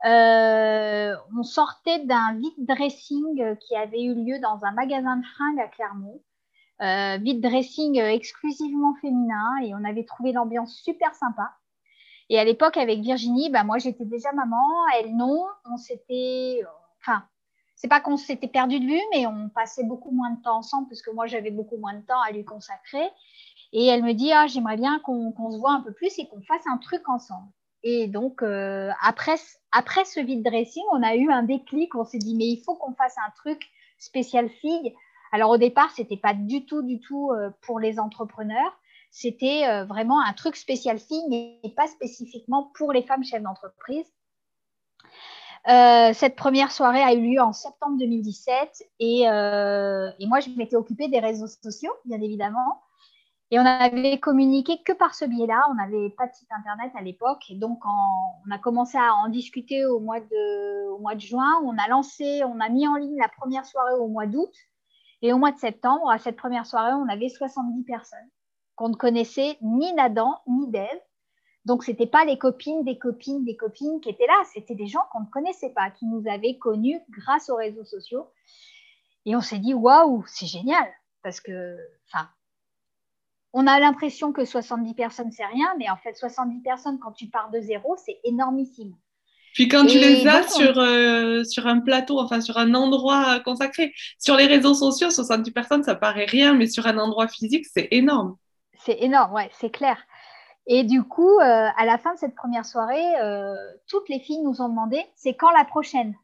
on 0.05 1.43
sortait 1.43 1.99
d'un 2.05 2.35
vide 2.39 2.67
dressing 2.67 3.57
qui 3.59 3.77
avait 3.77 4.03
eu 4.03 4.15
lieu 4.15 4.39
dans 4.39 4.65
un 4.65 4.73
magasin 4.73 5.17
de 5.17 5.27
fringues 5.27 5.61
à 5.61 5.69
Clermont 5.69 6.23
euh, 6.83 7.19
vide 7.19 7.41
dressing 7.41 8.01
euh, 8.01 8.11
exclusivement 8.11 8.95
féminin 9.01 9.59
et 9.63 9.75
on 9.75 9.85
avait 9.85 10.05
trouvé 10.05 10.33
l'ambiance 10.33 10.77
super 10.83 11.15
sympa. 11.15 11.53
Et 12.31 12.39
à 12.39 12.45
l'époque, 12.45 12.77
avec 12.77 13.01
Virginie, 13.01 13.51
bah, 13.51 13.65
moi 13.65 13.79
j'étais 13.79 14.05
déjà 14.05 14.33
maman, 14.33 14.67
elle 14.99 15.15
non. 15.15 15.47
On 15.71 15.77
s'était. 15.77 16.63
Enfin, 17.01 17.25
c'est 17.77 17.89
pas 17.89 18.01
qu'on 18.01 18.17
s'était 18.17 18.49
perdu 18.49 18.81
de 18.81 18.87
vue, 18.87 19.03
mais 19.13 19.27
on 19.27 19.51
passait 19.51 19.85
beaucoup 19.85 20.11
moins 20.11 20.31
de 20.31 20.43
temps 20.43 20.57
ensemble 20.57 20.89
parce 20.89 21.03
que 21.03 21.11
moi 21.11 21.27
j'avais 21.27 21.51
beaucoup 21.51 21.77
moins 21.77 21.95
de 21.95 22.05
temps 22.05 22.21
à 22.23 22.33
lui 22.33 22.45
consacrer. 22.45 23.09
Et 23.73 23.87
elle 23.87 24.03
me 24.03 24.13
dit 24.13 24.33
ah, 24.33 24.47
j'aimerais 24.47 24.77
bien 24.77 25.01
qu'on 25.01 25.51
se 25.51 25.59
voit 25.59 25.73
un 25.73 25.81
peu 25.81 25.93
plus 25.93 26.19
et 26.19 26.29
qu'on 26.29 26.43
fasse 26.43 26.67
un 26.67 26.79
truc 26.79 27.09
ensemble. 27.09 27.49
Et 27.85 28.09
donc, 28.09 28.43
euh, 28.43 28.91
après, 29.03 29.37
après 29.71 30.07
ce 30.07 30.19
vide 30.19 30.43
dressing, 30.43 30.83
on 30.93 31.03
a 31.03 31.15
eu 31.17 31.31
un 31.31 31.43
déclic. 31.43 31.95
On 31.95 32.05
s'est 32.05 32.19
dit, 32.19 32.35
mais 32.35 32.47
il 32.47 32.63
faut 32.65 32.75
qu'on 32.77 32.95
fasse 32.95 33.17
un 33.19 33.31
truc 33.37 33.63
spécial 33.99 34.49
fille 34.49 34.95
alors 35.35 35.51
au 35.51 35.57
départ, 35.57 35.91
c'était 35.91 36.17
pas 36.17 36.33
du 36.33 36.65
tout, 36.65 36.83
du 36.83 37.01
tout 37.01 37.33
euh, 37.33 37.51
pour 37.63 37.81
les 37.81 37.99
entrepreneurs. 37.99 38.79
C'était 39.11 39.67
euh, 39.67 39.85
vraiment 39.85 40.21
un 40.21 40.33
truc 40.33 40.55
spécial 40.55 41.01
fille, 41.01 41.59
et 41.65 41.71
pas 41.71 41.89
spécifiquement 41.89 42.71
pour 42.77 42.93
les 42.93 43.03
femmes 43.03 43.25
chefs 43.25 43.43
d'entreprise. 43.43 44.07
Euh, 45.67 46.13
cette 46.13 46.37
première 46.37 46.71
soirée 46.71 47.03
a 47.03 47.15
eu 47.15 47.33
lieu 47.33 47.41
en 47.41 47.53
septembre 47.53 47.99
2017 47.99 48.85
et, 49.01 49.23
et 49.23 50.27
moi 50.27 50.39
je 50.39 50.51
m'étais 50.57 50.77
occupée 50.77 51.09
des 51.09 51.19
réseaux 51.19 51.49
sociaux, 51.49 51.93
bien 52.05 52.21
évidemment. 52.21 52.83
Et 53.51 53.59
on 53.59 53.67
avait 53.67 54.21
communiqué 54.21 54.83
que 54.85 54.93
par 54.93 55.17
ce 55.17 55.25
biais-là. 55.25 55.67
On 55.71 55.75
n'avait 55.75 56.11
pas 56.11 56.29
de 56.29 56.33
site 56.33 56.51
internet 56.57 56.93
à 56.97 57.03
l'époque. 57.03 57.43
Et 57.51 57.57
donc, 57.57 57.81
on 57.85 58.51
a 58.53 58.59
commencé 58.59 58.99
à 58.99 59.15
en 59.15 59.29
discuter 59.29 59.85
au 59.85 59.99
mois, 59.99 60.21
de, 60.21 60.89
au 60.91 60.99
mois 60.99 61.17
de 61.17 61.21
juin. 61.21 61.61
On 61.65 61.77
a 61.77 61.89
lancé, 61.89 62.43
on 62.45 62.61
a 62.61 62.69
mis 62.69 62.87
en 62.87 62.95
ligne 62.95 63.19
la 63.19 63.29
première 63.29 63.67
soirée 63.67 63.95
au 63.95 64.07
mois 64.07 64.27
d'août. 64.27 64.53
Et 65.25 65.33
au 65.33 65.39
mois 65.39 65.53
de 65.53 65.59
septembre, 65.59 66.11
à 66.11 66.19
cette 66.19 66.37
première 66.37 66.67
soirée, 66.67 66.93
on 66.93 67.09
avait 67.09 67.31
70 67.31 67.85
personnes 67.85 68.29
qu'on 68.77 68.91
ne 68.91 68.95
connaissait 68.95 69.57
ni 69.63 69.91
Nadan 69.95 70.39
ni 70.47 70.69
d'Ève. 70.69 71.01
Donc, 71.65 71.83
ce 71.83 71.91
n'était 71.91 72.07
pas 72.07 72.27
les 72.27 72.37
copines 72.37 72.85
des 72.85 72.99
copines 72.99 73.43
des 73.43 73.57
copines 73.57 74.03
qui 74.03 74.11
étaient 74.11 74.27
là. 74.27 74.43
C'était 74.53 74.75
des 74.75 74.87
gens 74.87 75.01
qu'on 75.11 75.21
ne 75.21 75.31
connaissait 75.31 75.71
pas, 75.71 75.91
qui 75.91 76.05
nous 76.05 76.25
avaient 76.29 76.59
connus 76.59 77.01
grâce 77.09 77.49
aux 77.49 77.57
réseaux 77.57 77.87
sociaux. 77.87 78.31
Et 79.25 79.35
on 79.35 79.41
s'est 79.41 79.61
dit, 79.61 79.73
waouh, 79.73 80.23
c'est 80.27 80.45
génial. 80.45 80.87
Parce 81.23 81.41
que, 81.41 81.79
enfin, 82.07 82.29
on 83.55 83.67
a 83.67 83.81
l'impression 83.81 84.31
que 84.31 84.45
70 84.45 84.93
personnes, 84.93 85.33
c'est 85.33 85.47
rien, 85.47 85.75
mais 85.79 85.89
en 85.89 85.97
fait, 85.97 86.13
70 86.13 86.61
personnes, 86.61 86.99
quand 86.99 87.13
tu 87.13 87.29
pars 87.29 87.51
de 87.51 87.61
zéro, 87.61 87.97
c'est 87.97 88.21
énormissime. 88.25 88.95
Puis 89.55 89.69
quand 89.69 89.87
tu 89.87 89.99
les 89.99 90.27
as 90.27 90.49
sur, 90.49 90.79
euh, 90.79 91.45
sur 91.45 91.67
un 91.67 91.79
plateau, 91.79 92.19
enfin 92.19 92.41
sur 92.41 92.59
un 92.59 92.75
endroit 92.75 93.41
consacré, 93.41 93.95
sur 94.19 94.37
les 94.37 94.47
réseaux 94.47 94.75
sociaux, 94.75 95.11
70 95.11 95.53
personnes, 95.53 95.85
ça 95.85 95.95
paraît 95.95 96.27
rien, 96.27 96.55
mais 96.55 96.67
sur 96.67 96.87
un 96.87 96.99
endroit 96.99 97.29
physique, 97.29 97.65
c'est 97.73 97.89
énorme. 97.93 98.37
C'est 98.85 99.01
énorme, 99.01 99.33
ouais, 99.33 99.49
c'est 99.53 99.71
clair. 99.71 99.97
Et 100.67 100.83
du 100.83 101.05
coup, 101.05 101.39
euh, 101.39 101.69
à 101.77 101.85
la 101.87 101.99
fin 101.99 102.15
de 102.15 102.19
cette 102.19 102.35
première 102.35 102.67
soirée, 102.67 103.21
euh, 103.23 103.55
toutes 103.89 104.09
les 104.09 104.19
filles 104.19 104.43
nous 104.43 104.61
ont 104.61 104.69
demandé, 104.69 105.01
c'est 105.15 105.35
quand 105.35 105.51
la 105.51 105.65
prochaine? 105.65 106.15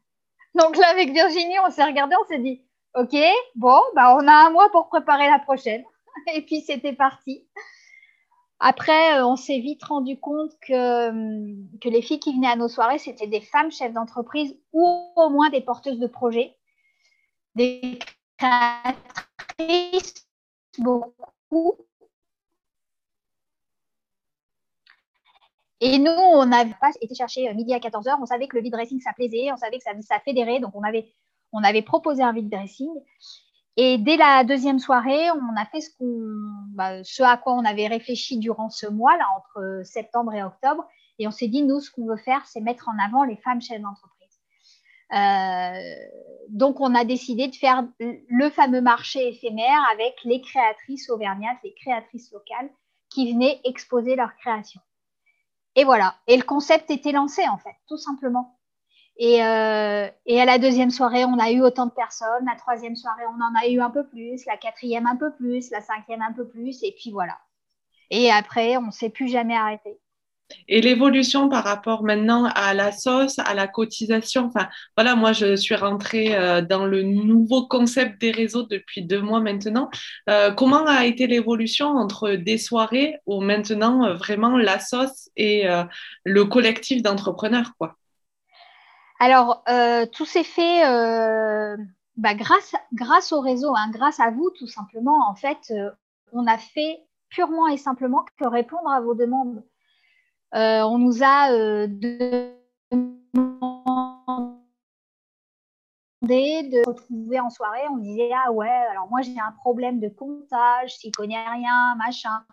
Donc 0.55 0.75
là, 0.75 0.89
avec 0.89 1.13
Virginie, 1.13 1.55
on 1.65 1.71
s'est 1.71 1.85
regardé, 1.85 2.15
on 2.21 2.27
s'est 2.27 2.39
dit, 2.39 2.61
ok, 2.95 3.15
bon, 3.55 3.79
bah, 3.95 4.15
on 4.19 4.27
a 4.27 4.33
un 4.33 4.49
mois 4.49 4.69
pour 4.71 4.89
préparer 4.89 5.29
la 5.29 5.39
prochaine. 5.39 5.83
et 6.35 6.41
puis 6.41 6.61
c'était 6.61 6.93
parti. 6.93 7.47
Après, 8.63 9.17
euh, 9.17 9.25
on 9.25 9.35
s'est 9.35 9.59
vite 9.59 9.83
rendu 9.83 10.19
compte 10.19 10.51
que, 10.61 11.09
hum, 11.09 11.67
que 11.81 11.89
les 11.89 12.03
filles 12.03 12.19
qui 12.19 12.33
venaient 12.33 12.47
à 12.47 12.55
nos 12.55 12.67
soirées, 12.67 12.99
c'était 12.99 13.25
des 13.27 13.41
femmes 13.41 13.71
chefs 13.71 13.91
d'entreprise 13.91 14.55
ou 14.71 15.11
au 15.15 15.29
moins 15.29 15.49
des 15.49 15.61
porteuses 15.61 15.97
de 15.99 16.05
projets, 16.05 16.55
des 17.55 17.97
créatrices, 18.37 20.27
beaucoup. 20.77 21.73
Et 25.79 25.97
nous, 25.97 26.11
on 26.11 26.45
n'avait 26.45 26.75
pas 26.79 26.91
été 27.01 27.15
chercher 27.15 27.49
euh, 27.49 27.55
midi 27.55 27.73
à 27.73 27.79
14h, 27.79 28.15
on 28.21 28.27
savait 28.27 28.47
que 28.47 28.57
le 28.57 28.61
vide 28.61 28.73
dressing, 28.73 28.99
ça 29.01 29.13
plaisait, 29.13 29.51
on 29.51 29.57
savait 29.57 29.79
que 29.79 29.83
ça, 29.83 29.91
ça 30.01 30.19
fédérait, 30.19 30.59
donc 30.59 30.75
on 30.75 30.83
avait, 30.83 31.11
on 31.51 31.63
avait 31.63 31.81
proposé 31.81 32.21
un 32.21 32.31
vide 32.31 32.49
dressing. 32.49 32.91
Et 33.77 33.97
dès 33.97 34.17
la 34.17 34.43
deuxième 34.43 34.79
soirée, 34.79 35.31
on 35.31 35.55
a 35.55 35.65
fait 35.65 35.81
ce, 35.81 35.93
bah, 36.73 37.03
ce 37.03 37.23
à 37.23 37.37
quoi 37.37 37.53
on 37.53 37.63
avait 37.63 37.87
réfléchi 37.87 38.37
durant 38.37 38.69
ce 38.69 38.87
mois, 38.87 39.15
là, 39.17 39.25
entre 39.37 39.81
septembre 39.85 40.33
et 40.33 40.43
octobre. 40.43 40.85
Et 41.19 41.27
on 41.27 41.31
s'est 41.31 41.47
dit, 41.47 41.63
nous, 41.63 41.79
ce 41.79 41.89
qu'on 41.89 42.05
veut 42.05 42.17
faire, 42.17 42.45
c'est 42.45 42.61
mettre 42.61 42.89
en 42.89 43.03
avant 43.03 43.23
les 43.23 43.37
femmes 43.37 43.61
chefs 43.61 43.81
d'entreprise. 43.81 44.11
Euh, 45.13 46.47
donc, 46.49 46.81
on 46.81 46.95
a 46.95 47.05
décidé 47.05 47.47
de 47.47 47.55
faire 47.55 47.85
le 47.99 48.49
fameux 48.49 48.81
marché 48.81 49.29
éphémère 49.29 49.81
avec 49.93 50.15
les 50.25 50.41
créatrices 50.41 51.09
auvergnates, 51.09 51.57
les 51.63 51.73
créatrices 51.73 52.31
locales 52.31 52.69
qui 53.09 53.31
venaient 53.33 53.59
exposer 53.63 54.15
leurs 54.15 54.35
créations. 54.35 54.81
Et 55.75 55.83
voilà. 55.85 56.15
Et 56.27 56.35
le 56.35 56.43
concept 56.43 56.91
était 56.91 57.11
lancé, 57.11 57.47
en 57.47 57.57
fait, 57.57 57.75
tout 57.87 57.97
simplement. 57.97 58.57
Euh, 59.19 60.09
et, 60.25 60.41
à 60.41 60.45
la 60.45 60.57
deuxième 60.57 60.89
soirée, 60.89 61.25
on 61.25 61.37
a 61.37 61.51
eu 61.51 61.61
autant 61.61 61.85
de 61.85 61.91
personnes. 61.91 62.45
La 62.45 62.57
troisième 62.57 62.95
soirée, 62.95 63.23
on 63.27 63.41
en 63.41 63.61
a 63.61 63.67
eu 63.67 63.79
un 63.79 63.89
peu 63.89 64.07
plus. 64.07 64.45
La 64.45 64.57
quatrième, 64.57 65.05
un 65.05 65.15
peu 65.15 65.31
plus. 65.33 65.69
La 65.71 65.81
cinquième, 65.81 66.21
un 66.21 66.33
peu 66.33 66.47
plus. 66.47 66.83
Et 66.83 66.95
puis 66.97 67.11
voilà. 67.11 67.37
Et 68.09 68.31
après, 68.31 68.77
on 68.77 68.87
ne 68.87 68.91
s'est 68.91 69.09
plus 69.09 69.29
jamais 69.29 69.55
arrêté. 69.55 69.99
Et 70.67 70.81
l'évolution 70.81 71.47
par 71.47 71.63
rapport 71.63 72.03
maintenant 72.03 72.43
à 72.43 72.73
la 72.73 72.91
sauce, 72.91 73.39
à 73.39 73.53
la 73.53 73.67
cotisation? 73.67 74.47
Enfin, 74.47 74.67
voilà, 74.97 75.15
moi, 75.15 75.31
je 75.31 75.55
suis 75.55 75.75
rentrée 75.75 76.35
euh, 76.35 76.61
dans 76.61 76.85
le 76.85 77.03
nouveau 77.03 77.67
concept 77.67 78.19
des 78.19 78.31
réseaux 78.31 78.63
depuis 78.63 79.01
deux 79.01 79.21
mois 79.21 79.39
maintenant. 79.39 79.89
Euh, 80.29 80.51
comment 80.51 80.85
a 80.85 81.05
été 81.05 81.27
l'évolution 81.27 81.87
entre 81.87 82.31
des 82.31 82.57
soirées 82.57 83.15
où 83.25 83.39
maintenant, 83.39 84.13
vraiment, 84.15 84.57
la 84.57 84.79
sauce 84.79 85.29
et 85.37 85.65
le 86.25 86.45
collectif 86.45 87.01
d'entrepreneurs, 87.01 87.71
quoi? 87.77 87.95
Alors, 89.21 89.63
euh, 89.69 90.07
tout 90.07 90.25
s'est 90.25 90.43
fait 90.43 90.83
euh, 90.83 91.77
bah, 92.17 92.33
grâce, 92.33 93.31
au 93.31 93.39
réseau, 93.39 93.75
hein, 93.75 93.91
grâce 93.91 94.19
à 94.19 94.31
vous, 94.31 94.49
tout 94.57 94.65
simplement. 94.65 95.29
En 95.29 95.35
fait, 95.35 95.59
euh, 95.69 95.91
on 96.33 96.47
a 96.47 96.57
fait 96.57 97.05
purement 97.29 97.67
et 97.67 97.77
simplement 97.77 98.25
que 98.39 98.47
répondre 98.47 98.89
à 98.89 98.99
vos 98.99 99.13
demandes. 99.13 99.63
on 100.53 100.97
nous 100.97 101.21
a 101.21 101.51
demandé 101.87 102.57
de 106.23 106.87
retrouver 106.87 107.39
en 107.39 107.51
soirée. 107.51 107.87
On 107.91 107.97
disait 107.97 108.31
Ah 108.43 108.51
ouais, 108.51 108.67
alors 108.89 109.07
moi 109.07 109.21
j'ai 109.21 109.39
un 109.39 109.51
problème 109.51 109.99
de 109.99 110.09
comptage, 110.09 110.97
s'il 110.97 111.11
connaît 111.11 111.47
rien, 111.47 111.93
machin. 111.95 112.43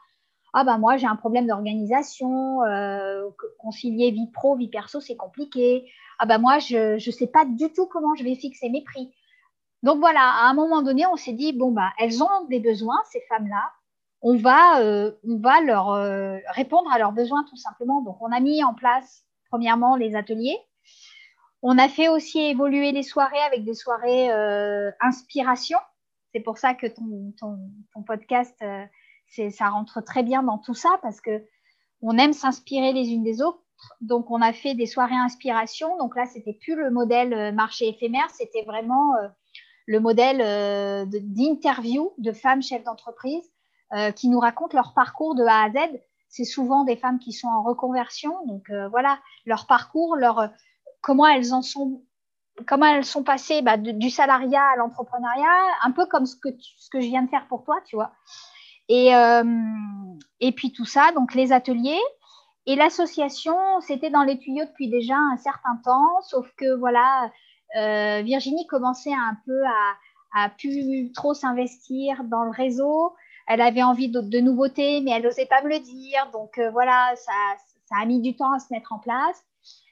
Ah 0.54 0.64
bah 0.64 0.78
moi 0.78 0.96
j'ai 0.96 1.06
un 1.06 1.16
problème 1.16 1.46
d'organisation, 1.46 2.60
concilier 3.58 4.10
vie 4.10 4.30
pro, 4.32 4.56
vie 4.56 4.68
perso, 4.68 5.00
c'est 5.00 5.16
compliqué 5.16 5.84
ah 6.18 6.26
ben 6.26 6.38
moi, 6.38 6.58
je 6.58 6.94
ne 6.94 7.12
sais 7.12 7.26
pas 7.28 7.44
du 7.44 7.72
tout 7.72 7.86
comment 7.86 8.14
je 8.16 8.24
vais 8.24 8.34
fixer 8.34 8.68
mes 8.68 8.82
prix. 8.82 9.14
Donc 9.84 10.00
voilà, 10.00 10.20
à 10.20 10.48
un 10.48 10.54
moment 10.54 10.82
donné, 10.82 11.06
on 11.06 11.16
s'est 11.16 11.32
dit, 11.32 11.52
bon, 11.52 11.70
bah, 11.70 11.92
elles 11.98 12.22
ont 12.22 12.44
des 12.48 12.58
besoins, 12.58 13.00
ces 13.10 13.20
femmes-là. 13.28 13.70
On 14.20 14.36
va, 14.36 14.80
euh, 14.80 15.12
on 15.24 15.38
va 15.38 15.60
leur 15.60 15.90
euh, 15.90 16.38
répondre 16.48 16.90
à 16.92 16.98
leurs 16.98 17.12
besoins 17.12 17.44
tout 17.44 17.56
simplement. 17.56 18.02
Donc 18.02 18.20
on 18.20 18.32
a 18.32 18.40
mis 18.40 18.64
en 18.64 18.74
place, 18.74 19.24
premièrement, 19.48 19.94
les 19.94 20.16
ateliers. 20.16 20.58
On 21.62 21.78
a 21.78 21.88
fait 21.88 22.08
aussi 22.08 22.40
évoluer 22.40 22.90
les 22.90 23.04
soirées 23.04 23.40
avec 23.46 23.64
des 23.64 23.74
soirées 23.74 24.32
euh, 24.32 24.90
inspiration. 25.00 25.78
C'est 26.34 26.40
pour 26.40 26.58
ça 26.58 26.74
que 26.74 26.88
ton, 26.88 27.32
ton, 27.38 27.58
ton 27.94 28.02
podcast, 28.02 28.60
ça 29.28 29.68
rentre 29.68 30.00
très 30.02 30.22
bien 30.22 30.42
dans 30.42 30.58
tout 30.58 30.74
ça 30.74 30.98
parce 31.02 31.20
que 31.20 31.44
on 32.00 32.16
aime 32.16 32.32
s'inspirer 32.32 32.92
les 32.92 33.10
unes 33.10 33.24
des 33.24 33.42
autres 33.42 33.62
donc, 34.00 34.30
on 34.30 34.40
a 34.40 34.52
fait 34.52 34.74
des 34.74 34.86
soirées 34.86 35.16
inspiration. 35.16 35.96
Donc 35.98 36.16
là, 36.16 36.26
c'était 36.26 36.52
plus 36.52 36.74
le 36.74 36.90
modèle 36.90 37.32
euh, 37.32 37.52
marché 37.52 37.88
éphémère, 37.88 38.28
c'était 38.30 38.62
vraiment 38.62 39.14
euh, 39.16 39.28
le 39.86 40.00
modèle 40.00 40.40
euh, 40.40 41.04
d'interview 41.06 42.12
de, 42.18 42.32
femmes 42.32 42.62
chefs 42.62 42.84
d'entreprise 42.84 43.44
qui 44.16 44.28
nous 44.28 44.38
racontent 44.38 44.76
leur 44.76 44.92
parcours 44.92 45.34
de 45.34 45.42
A 45.44 45.62
à 45.62 45.70
Z. 45.70 45.98
C'est 46.28 46.44
souvent 46.44 46.84
des 46.84 46.96
femmes 46.96 47.18
qui 47.18 47.32
sont 47.32 47.48
en 47.48 47.62
reconversion. 47.62 48.34
Donc 48.46 48.70
voilà, 48.90 49.18
leur 49.46 49.66
parcours, 49.66 50.14
leur, 50.14 50.50
comment 51.00 51.26
elles 51.26 51.54
en 51.54 51.62
sont 51.62 52.02
comment 52.66 52.84
elles 52.84 53.06
sont 53.06 53.22
passées 53.22 53.62
bah, 53.62 53.78
du 53.78 54.10
salariat 54.10 54.62
à 54.74 54.76
l'entrepreneuriat, 54.76 55.48
un 55.82 55.92
peu 55.92 56.04
comme 56.04 56.26
ce 56.26 56.36
que, 56.36 56.50
ce 56.58 56.90
que 56.90 57.00
je 57.00 57.06
viens 57.06 57.22
de 57.22 57.30
faire 57.30 57.46
pour 57.48 57.64
toi, 57.64 57.80
tu 57.86 57.96
vois. 57.96 58.12
Et, 58.88 59.10
et 60.40 60.52
puis 60.52 60.72
tout 60.72 60.86
ça, 60.86 61.12
donc 61.12 61.34
les 61.34 61.52
ateliers, 61.52 62.00
et 62.68 62.76
l'association, 62.76 63.56
c'était 63.80 64.10
dans 64.10 64.24
les 64.24 64.38
tuyaux 64.38 64.66
depuis 64.66 64.90
déjà 64.90 65.16
un 65.16 65.38
certain 65.38 65.76
temps, 65.82 66.20
sauf 66.20 66.52
que 66.54 66.76
voilà, 66.76 67.32
euh, 67.78 68.20
Virginie 68.20 68.66
commençait 68.66 69.14
un 69.14 69.38
peu 69.46 69.64
à, 69.64 70.44
à 70.44 70.50
plus 70.50 71.10
trop 71.12 71.32
s'investir 71.32 72.24
dans 72.24 72.44
le 72.44 72.50
réseau. 72.50 73.14
Elle 73.46 73.62
avait 73.62 73.82
envie 73.82 74.10
de, 74.10 74.40
nouveautés, 74.40 75.00
mais 75.00 75.12
elle 75.12 75.22
n'osait 75.22 75.46
pas 75.46 75.62
me 75.62 75.70
le 75.70 75.78
dire. 75.78 76.28
Donc 76.34 76.58
euh, 76.58 76.70
voilà, 76.70 77.14
ça, 77.16 77.32
ça, 77.86 77.94
a 78.02 78.04
mis 78.04 78.20
du 78.20 78.36
temps 78.36 78.52
à 78.52 78.58
se 78.58 78.70
mettre 78.70 78.92
en 78.92 78.98
place. 78.98 79.42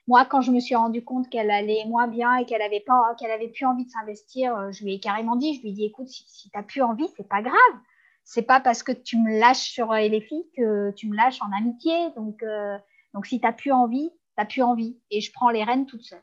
Moi, 0.07 0.27
quand 0.27 0.43
je 0.43 0.53
me 0.53 0.61
suis 0.61 0.75
rendu 0.75 1.03
compte 1.03 1.31
qu'elle 1.31 1.51
allait 1.51 1.87
moins 1.87 2.09
bien 2.09 2.37
et 2.37 2.45
qu'elle 2.45 2.61
avait 2.61 2.85
pas, 2.87 3.15
qu'elle 3.19 3.31
avait 3.31 3.49
plus 3.49 3.65
envie 3.65 3.87
de 3.87 3.91
s'investir, 3.91 4.55
euh, 4.55 4.71
je 4.71 4.85
lui 4.85 4.93
ai 4.93 5.01
carrément 5.01 5.37
dit, 5.37 5.55
je 5.55 5.63
lui 5.63 5.71
ai 5.71 5.73
dit, 5.73 5.85
écoute, 5.87 6.09
si, 6.09 6.25
si 6.29 6.51
tu 6.51 6.57
n'as 6.59 6.63
plus 6.63 6.83
envie, 6.83 7.09
c'est 7.17 7.27
pas 7.27 7.41
grave 7.41 7.81
c'est 8.27 8.43
pas 8.43 8.59
parce 8.59 8.83
que 8.83 8.91
tu 8.91 9.17
me 9.17 9.39
lâches 9.39 9.71
sur 9.71 9.93
euh, 9.93 10.21
filles 10.21 10.47
que 10.57 10.91
tu 10.91 11.09
me 11.09 11.17
lâches 11.17 11.41
en 11.41 11.57
amitié. 11.57 12.11
Donc, 12.17 12.43
euh, 12.43 12.77
si 13.25 13.39
tu 13.39 13.47
n'as 13.47 13.53
plus 13.53 13.71
envie, 13.71 14.11
tu 14.11 14.35
n'as 14.37 14.45
plus 14.45 14.63
envie. 14.63 14.99
Et 15.13 15.21
je 15.21 15.33
prends 15.33 15.49
les 15.49 15.63
rênes 15.63 15.87
toute 15.87 16.03
seule. 16.03 16.23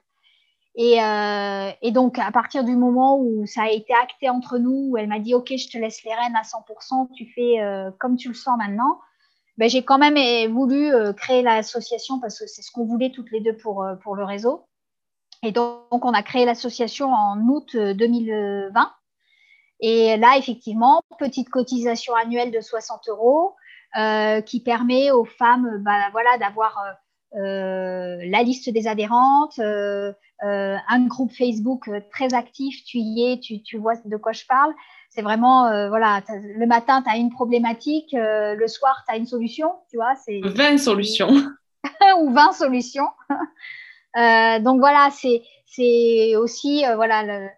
Et, 0.75 1.01
euh, 1.01 1.71
et, 1.81 1.91
donc, 1.91 2.19
à 2.19 2.29
partir 2.31 2.65
du 2.65 2.75
moment 2.75 3.17
où 3.17 3.45
ça 3.45 3.63
a 3.63 3.69
été 3.69 3.93
acté 3.93 4.29
entre 4.29 4.57
nous, 4.57 4.89
où 4.89 4.97
elle 4.97 5.07
m'a 5.07 5.19
dit, 5.19 5.33
OK, 5.33 5.53
je 5.55 5.69
te 5.69 5.77
laisse 5.77 6.03
les 6.03 6.13
rênes 6.13 6.35
à 6.35 6.41
100%, 6.41 7.09
tu 7.15 7.31
fais 7.33 7.55
comme 7.99 8.17
tu 8.17 8.27
le 8.27 8.33
sens 8.33 8.57
maintenant, 8.57 8.99
ben, 9.57 9.69
j'ai 9.69 9.83
quand 9.83 9.99
même 9.99 10.51
voulu 10.51 10.91
créer 11.15 11.41
l'association 11.41 12.19
parce 12.19 12.37
que 12.37 12.47
c'est 12.47 12.63
ce 12.63 12.71
qu'on 12.71 12.85
voulait 12.85 13.11
toutes 13.11 13.31
les 13.31 13.39
deux 13.39 13.55
pour, 13.55 13.85
pour 14.01 14.15
le 14.15 14.25
réseau. 14.25 14.65
Et 15.41 15.51
donc, 15.51 16.03
on 16.03 16.11
a 16.11 16.23
créé 16.23 16.43
l'association 16.43 17.13
en 17.13 17.39
août 17.47 17.77
2020. 17.77 18.91
Et 19.85 20.15
là, 20.15 20.37
effectivement, 20.37 21.01
petite 21.19 21.49
cotisation 21.49 22.15
annuelle 22.15 22.51
de 22.51 22.61
60 22.61 23.09
euros 23.09 23.53
euh, 23.99 24.39
qui 24.39 24.61
permet 24.61 25.11
aux 25.11 25.25
femmes 25.25 25.83
bah, 25.83 26.09
voilà, 26.13 26.37
d'avoir 26.39 26.81
la 27.35 28.43
liste 28.43 28.69
des 28.69 28.87
adhérentes, 28.87 29.59
un 29.59 31.07
groupe 31.07 31.33
Facebook 31.33 31.89
très 32.11 32.33
actif, 32.33 32.81
tu 32.85 32.99
y 32.99 33.25
es, 33.25 33.39
tu, 33.39 33.61
tu 33.61 33.77
vois 33.77 33.95
de 34.05 34.17
quoi 34.17 34.31
je 34.31 34.45
parle. 34.47 34.71
C'est 35.09 35.23
vraiment, 35.23 35.63
voilà, 35.89 36.21
le 36.29 36.65
matin, 36.65 37.01
tu 37.01 37.11
as 37.11 37.17
une 37.17 37.31
problématique, 37.31 38.11
le 38.13 38.67
soir, 38.67 39.03
tu 39.05 39.13
as 39.13 39.17
une 39.17 39.25
solution, 39.25 39.73
tu 39.89 39.97
vois. 39.97 40.13
20 40.27 40.77
solutions. 40.77 41.27
ou 42.19 42.31
20 42.31 42.51
solutions. 42.53 43.09
donc 44.63 44.79
voilà, 44.79 45.09
c'est 45.11 46.35
aussi, 46.37 46.83
voilà, 46.95 47.23
le, 47.23 47.49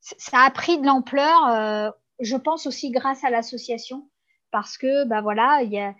ça 0.00 0.38
a 0.44 0.50
pris 0.50 0.78
de 0.78 0.86
l'ampleur, 0.86 1.92
je 2.20 2.36
pense 2.36 2.66
aussi 2.66 2.90
grâce 2.90 3.24
à 3.24 3.30
l'association, 3.30 4.08
parce 4.50 4.78
que, 4.78 5.04
bah 5.04 5.20
voilà, 5.20 5.62
y 5.62 5.78
a, 5.78 5.94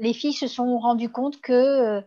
les 0.00 0.12
filles 0.12 0.32
se 0.32 0.46
sont 0.46 0.78
rendues 0.78 1.10
compte 1.10 1.40
que 1.40 1.52
euh, 1.52 2.00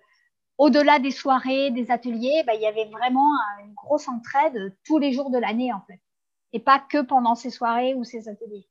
au-delà 0.58 1.00
des 1.00 1.12
soirées, 1.12 1.72
des 1.72 1.92
ateliers, 1.92 2.44
bah, 2.46 2.54
il 2.56 2.62
y 2.62 2.68
avait 2.68 2.86
vraiment 2.86 3.30
une 3.64 3.74
grosse 3.74 4.08
entraide 4.08 4.76
tous 4.86 4.98
les 4.98 5.12
jours 5.12 5.30
de 5.30 5.38
l'année 5.38 5.74
en 5.74 5.82
fait, 5.88 6.02
et 6.54 6.60
pas 6.60 6.80
que 6.80 7.02
pendant 7.02 7.36
ces 7.36 7.50
soirées 7.50 7.94
ou 7.94 8.04
ces 8.04 8.30
ateliers. 8.30 8.68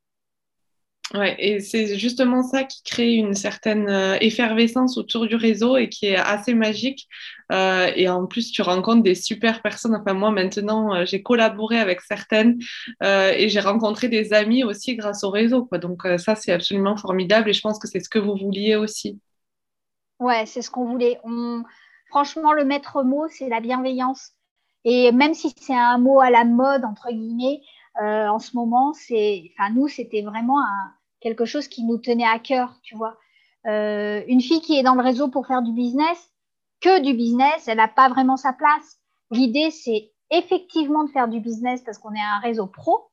Ouais, 1.13 1.37
et 1.39 1.61
c'est 1.61 1.99
justement 1.99 2.43
ça 2.43 2.65
qui 2.65 2.83
crée 2.83 3.13
une 3.15 3.35
certaine 3.35 3.89
euh, 3.89 4.17
effervescence 4.21 4.97
autour 4.97 5.27
du 5.27 5.37
réseau 5.37 5.77
et 5.77 5.91
qui 5.91 6.07
est 6.07 6.17
assez 6.17 6.55
magique. 6.55 7.09
Euh, 7.53 7.93
et 7.95 8.09
en 8.09 8.27
plus, 8.27 8.51
tu 8.51 8.63
rencontres 8.63 9.03
des 9.03 9.15
super 9.15 9.61
personnes. 9.61 9.95
Enfin, 9.95 10.15
moi, 10.15 10.31
maintenant, 10.31 10.95
euh, 10.95 11.05
j'ai 11.05 11.23
collaboré 11.23 11.79
avec 11.79 12.01
certaines 12.01 12.59
et 13.03 13.49
j'ai 13.49 13.61
rencontré 13.61 14.09
des 14.09 14.33
amis 14.33 14.65
aussi 14.65 14.97
grâce 14.97 15.25
au 15.25 15.31
réseau. 15.31 15.69
Donc, 15.73 16.03
ça, 16.17 16.35
c'est 16.35 16.53
absolument 16.53 16.97
formidable 16.97 17.51
et 17.51 17.53
je 17.53 17.61
pense 17.61 17.79
que 17.79 17.87
c'est 17.87 18.01
ce 18.01 18.09
que 18.09 18.19
vous 18.19 18.37
vouliez 18.37 18.77
aussi. 18.77 19.21
Ouais, 20.19 20.47
c'est 20.47 20.63
ce 20.63 20.71
qu'on 20.71 20.87
voulait. 20.87 21.21
Franchement, 22.09 22.53
le 22.53 22.65
maître 22.65 23.03
mot, 23.03 23.27
c'est 23.29 23.49
la 23.49 23.61
bienveillance. 23.61 24.33
Et 24.85 25.13
même 25.13 25.35
si 25.35 25.55
c'est 25.57 25.75
un 25.75 25.99
mot 25.99 26.21
à 26.21 26.31
la 26.31 26.45
mode, 26.45 26.85
entre 26.85 27.11
guillemets, 27.11 27.61
euh, 28.01 28.29
en 28.29 28.39
ce 28.39 28.57
moment, 28.57 28.93
c'est, 28.93 29.53
enfin 29.53 29.71
nous, 29.71 29.89
c'était 29.89 30.23
vraiment 30.23 30.59
quelque 31.21 31.45
chose 31.45 31.69
qui 31.69 31.85
nous 31.85 31.99
tenait 31.99 32.27
à 32.27 32.39
cœur, 32.39 32.79
tu 32.83 32.97
vois. 32.97 33.17
Euh, 33.67 34.23
une 34.27 34.41
fille 34.41 34.61
qui 34.61 34.79
est 34.79 34.83
dans 34.83 34.95
le 34.95 35.03
réseau 35.03 35.29
pour 35.29 35.47
faire 35.47 35.63
du 35.63 35.73
business, 35.73 36.31
que 36.81 37.01
du 37.01 37.15
business, 37.15 37.67
elle 37.69 37.79
n'a 37.79 37.89
pas 37.89 38.09
vraiment 38.09 38.37
sa 38.37 38.53
place. 38.53 38.99
L'idée, 39.31 39.71
c'est 39.71 40.13
effectivement 40.31 41.05
de 41.05 41.11
faire 41.11 41.29
du 41.29 41.41
business 41.41 41.83
parce 41.83 41.99
qu'on 41.99 42.15
est 42.15 42.21
un 42.21 42.41
réseau 42.41 42.67
pro, 42.67 43.09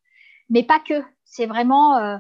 mais 0.49 0.63
pas 0.63 0.79
que. 0.79 1.03
C'est 1.23 1.45
vraiment 1.45 1.97
euh, 1.97 2.17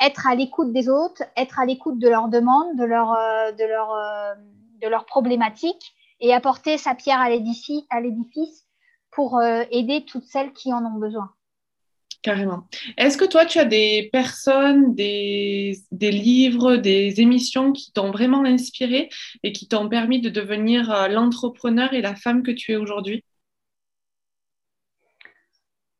être 0.00 0.26
à 0.26 0.34
l'écoute 0.34 0.72
des 0.72 0.88
autres, 0.88 1.22
être 1.36 1.60
à 1.60 1.64
l'écoute 1.64 1.98
de 1.98 2.08
leurs 2.08 2.28
demandes, 2.28 2.76
de, 2.76 2.84
leur, 2.84 3.16
de, 3.54 3.64
leur, 3.64 4.36
de 4.82 4.88
leurs 4.88 5.06
problématiques 5.06 5.94
et 6.20 6.34
apporter 6.34 6.76
sa 6.76 6.94
pierre 6.94 7.20
à 7.20 7.30
l'édifice 7.30 8.66
pour 9.10 9.40
aider 9.42 10.04
toutes 10.04 10.24
celles 10.24 10.52
qui 10.52 10.72
en 10.74 10.84
ont 10.84 10.98
besoin. 10.98 11.32
Carrément. 12.22 12.68
Est-ce 12.98 13.18
que 13.18 13.24
toi, 13.24 13.44
tu 13.46 13.58
as 13.58 13.64
des 13.64 14.08
personnes, 14.12 14.94
des, 14.94 15.74
livres, 15.90 16.76
des 16.76 17.20
émissions 17.20 17.72
qui 17.72 17.92
t'ont 17.92 18.12
vraiment 18.12 18.44
inspiré 18.44 19.08
et 19.42 19.50
qui 19.50 19.66
t'ont 19.66 19.88
permis 19.88 20.20
de 20.20 20.30
devenir 20.30 20.92
euh, 20.92 21.08
l'entrepreneur 21.08 21.92
et 21.92 22.00
la 22.00 22.14
femme 22.14 22.44
que 22.44 22.52
tu 22.52 22.72
es 22.72 22.76
aujourd'hui? 22.76 23.24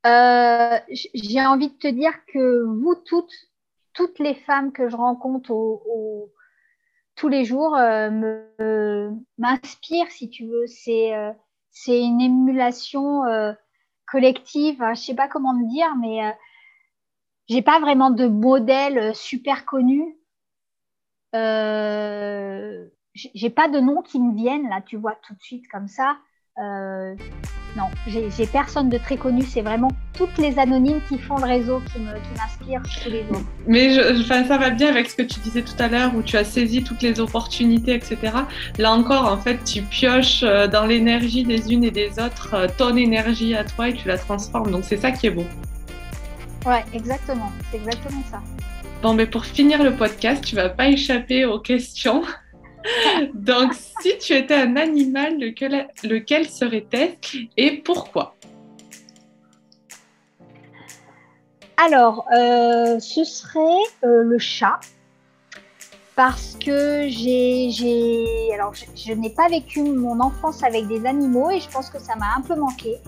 Euh, 0.06 0.78
J'ai 1.12 1.44
envie 1.44 1.70
de 1.70 1.78
te 1.78 1.88
dire 1.88 2.14
que 2.32 2.62
vous 2.66 2.94
toutes, 3.04 3.34
toutes 3.92 4.20
les 4.20 4.34
femmes 4.34 4.72
que 4.72 4.88
je 4.88 4.94
rencontre 4.94 5.52
tous 7.16 7.28
les 7.28 7.44
jours 7.44 7.76
euh, 7.76 9.10
m'inspirent, 9.38 10.10
si 10.12 10.30
tu 10.30 10.46
veux. 10.46 10.66
C'est 10.68 11.10
une 11.88 12.20
émulation 12.20 13.24
collective, 14.12 14.84
je 14.90 15.00
sais 15.00 15.14
pas 15.14 15.26
comment 15.26 15.54
me 15.54 15.66
dire, 15.70 15.96
mais 15.96 16.22
euh, 16.22 16.30
j'ai 17.48 17.62
pas 17.62 17.80
vraiment 17.80 18.10
de 18.10 18.26
modèle 18.26 18.98
euh, 18.98 19.14
super 19.14 19.64
connu. 19.64 20.18
Euh, 21.34 22.86
j'ai 23.14 23.48
pas 23.48 23.68
de 23.68 23.80
nom 23.80 24.02
qui 24.02 24.20
me 24.20 24.34
viennent 24.34 24.68
là, 24.68 24.82
tu 24.82 24.98
vois, 24.98 25.16
tout 25.26 25.34
de 25.34 25.40
suite 25.40 25.66
comme 25.68 25.88
ça. 25.88 26.18
Euh, 26.58 27.16
non, 27.76 27.84
j'ai 28.06 28.46
personne 28.46 28.90
de 28.90 28.98
très 28.98 29.16
connu. 29.16 29.42
C'est 29.42 29.62
vraiment 29.62 29.90
toutes 30.12 30.36
les 30.36 30.58
anonymes 30.58 31.00
qui 31.08 31.18
font 31.18 31.38
le 31.38 31.46
réseau 31.46 31.80
qui 31.92 32.00
m'inspirent 32.00 32.82
tous 33.02 33.10
les 33.10 33.24
jours. 33.24 33.42
Mais 33.66 33.90
je, 33.90 34.22
ça 34.22 34.58
va 34.58 34.70
bien 34.70 34.88
avec 34.88 35.08
ce 35.08 35.16
que 35.16 35.22
tu 35.22 35.40
disais 35.40 35.62
tout 35.62 35.74
à 35.78 35.88
l'heure 35.88 36.14
où 36.14 36.22
tu 36.22 36.36
as 36.36 36.44
saisi 36.44 36.84
toutes 36.84 37.00
les 37.00 37.18
opportunités, 37.18 37.94
etc. 37.94 38.18
Là 38.78 38.92
encore, 38.92 39.24
en 39.24 39.38
fait, 39.38 39.64
tu 39.64 39.82
pioches 39.82 40.42
euh, 40.42 40.66
dans 40.66 40.84
l'énergie 40.84 41.44
des 41.44 41.72
unes 41.72 41.84
et 41.84 41.90
des 41.90 42.10
autres 42.18 42.54
euh, 42.54 42.66
ton 42.76 42.94
énergie 42.96 43.54
à 43.54 43.64
toi 43.64 43.88
et 43.88 43.94
tu 43.94 44.06
la 44.06 44.18
transformes. 44.18 44.70
Donc 44.70 44.84
c'est 44.84 44.98
ça 44.98 45.10
qui 45.10 45.28
est 45.28 45.30
beau. 45.30 45.46
Ouais, 46.66 46.84
exactement. 46.92 47.50
C'est 47.70 47.78
exactement 47.78 48.22
ça. 48.30 48.42
Bon, 49.02 49.14
mais 49.14 49.26
pour 49.26 49.46
finir 49.46 49.82
le 49.82 49.92
podcast, 49.92 50.44
tu 50.44 50.54
vas 50.54 50.68
pas 50.68 50.88
échapper 50.88 51.44
aux 51.44 51.58
questions. 51.58 52.22
Donc, 53.34 53.74
si 53.74 54.18
tu 54.18 54.34
étais 54.34 54.54
un 54.54 54.76
animal, 54.76 55.38
lequel, 55.38 56.48
serait-elle 56.48 57.16
et 57.56 57.78
pourquoi? 57.78 58.34
Alors, 61.76 62.26
euh, 62.36 63.00
ce 63.00 63.24
serait 63.24 63.82
euh, 64.04 64.22
le 64.22 64.38
chat. 64.38 64.78
Parce 66.14 66.58
que 66.62 67.08
j'ai. 67.08 68.50
Alors, 68.54 68.74
je, 68.74 69.12
n'ai 69.14 69.30
pas 69.30 69.48
vécu 69.48 69.82
mon 69.82 70.20
enfance 70.20 70.62
avec 70.62 70.86
des 70.86 71.06
animaux 71.06 71.50
et 71.50 71.58
je 71.58 71.68
pense 71.70 71.88
que 71.88 71.98
ça 71.98 72.14
m'a 72.16 72.34
un 72.36 72.42
peu 72.42 72.54
manqué. 72.54 72.98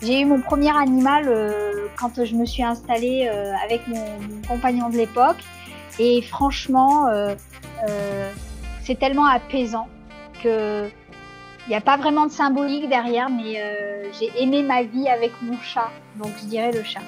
J'ai 0.00 0.20
eu 0.20 0.24
mon 0.26 0.40
premier 0.40 0.74
animal 0.76 1.24
euh, 1.26 1.88
quand 1.98 2.24
je 2.24 2.34
me 2.36 2.46
suis 2.46 2.62
installée 2.62 3.28
avec 3.64 3.88
mon, 3.88 4.04
compagnon 4.46 4.90
de 4.90 4.96
l'époque. 4.96 5.38
Et 5.98 6.22
franchement, 6.22 7.08
c'est 8.86 8.98
tellement 8.98 9.26
apaisant 9.26 9.88
que 10.42 10.88
il 11.66 11.70
n'y 11.70 11.74
a 11.74 11.80
pas 11.80 11.96
vraiment 11.96 12.26
de 12.26 12.30
symbolique 12.30 12.88
derrière, 12.88 13.28
mais 13.28 13.60
euh, 13.60 14.08
j'ai 14.16 14.30
aimé 14.40 14.62
ma 14.62 14.84
vie 14.84 15.08
avec 15.08 15.32
mon 15.42 15.58
chat, 15.58 15.90
donc 16.14 16.30
je 16.40 16.46
dirais 16.46 16.70
le 16.70 16.84
chat. 16.84 17.02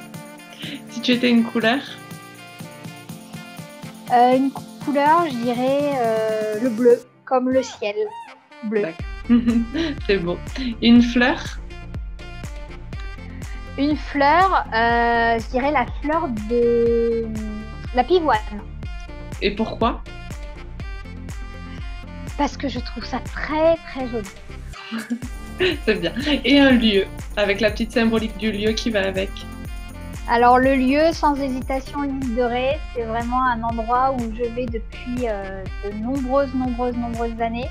Si 0.90 1.00
tu 1.00 1.12
étais 1.12 1.30
une 1.30 1.44
couleur? 1.44 1.78
Euh, 4.12 4.36
Une 4.36 4.50
couleur, 4.84 5.26
je 5.26 5.36
dirais 5.36 5.92
euh, 6.00 6.60
le 6.60 6.70
bleu, 6.70 6.98
comme 7.24 7.48
le 7.50 7.62
ciel 7.62 7.94
bleu. 8.64 8.86
C'est 10.08 10.16
beau. 10.16 10.36
Une 10.82 11.02
fleur? 11.02 11.60
Une 13.76 13.96
fleur, 13.96 14.66
je 14.72 15.50
dirais 15.50 15.70
la 15.70 15.86
fleur 16.02 16.26
de 16.50 17.28
la 17.94 18.02
pivoine. 18.02 18.38
Et 19.40 19.52
pourquoi? 19.52 20.02
Parce 22.38 22.56
que 22.56 22.68
je 22.68 22.78
trouve 22.78 23.04
ça 23.04 23.18
très 23.18 23.76
très 23.88 24.08
joli. 24.08 24.28
C'est 25.84 26.00
bien. 26.00 26.12
Et 26.44 26.60
un 26.60 26.70
lieu, 26.70 27.04
avec 27.36 27.60
la 27.60 27.70
petite 27.70 27.92
symbolique 27.92 28.38
du 28.38 28.52
lieu 28.52 28.70
qui 28.70 28.90
va 28.90 29.06
avec. 29.06 29.30
Alors 30.30 30.58
le 30.58 30.76
lieu, 30.76 31.12
sans 31.12 31.34
hésitation, 31.34 32.02
l'île 32.02 32.36
de 32.36 32.42
Ré, 32.42 32.78
c'est 32.94 33.04
vraiment 33.04 33.42
un 33.44 33.62
endroit 33.62 34.12
où 34.12 34.20
je 34.36 34.44
vais 34.54 34.66
depuis 34.66 35.26
euh, 35.26 35.64
de 35.84 35.96
nombreuses, 35.96 36.54
nombreuses, 36.54 36.96
nombreuses 36.96 37.40
années. 37.40 37.68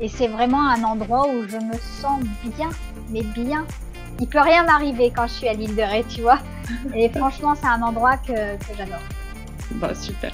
Et 0.00 0.08
c'est 0.08 0.26
vraiment 0.26 0.68
un 0.68 0.82
endroit 0.82 1.28
où 1.28 1.46
je 1.46 1.58
me 1.58 1.74
sens 1.74 2.20
bien, 2.56 2.70
mais 3.10 3.22
bien. 3.22 3.66
Il 4.20 4.26
peut 4.26 4.40
rien 4.40 4.64
m'arriver 4.64 5.12
quand 5.14 5.26
je 5.26 5.32
suis 5.34 5.48
à 5.48 5.52
l'île 5.52 5.76
de 5.76 5.82
Ré, 5.82 6.04
tu 6.08 6.22
vois. 6.22 6.38
Et 6.94 7.08
franchement, 7.16 7.54
c'est 7.54 7.68
un 7.68 7.82
endroit 7.82 8.16
que, 8.16 8.32
que 8.32 8.76
j'adore. 8.76 8.98
Bah, 9.72 9.94
super. 9.94 10.32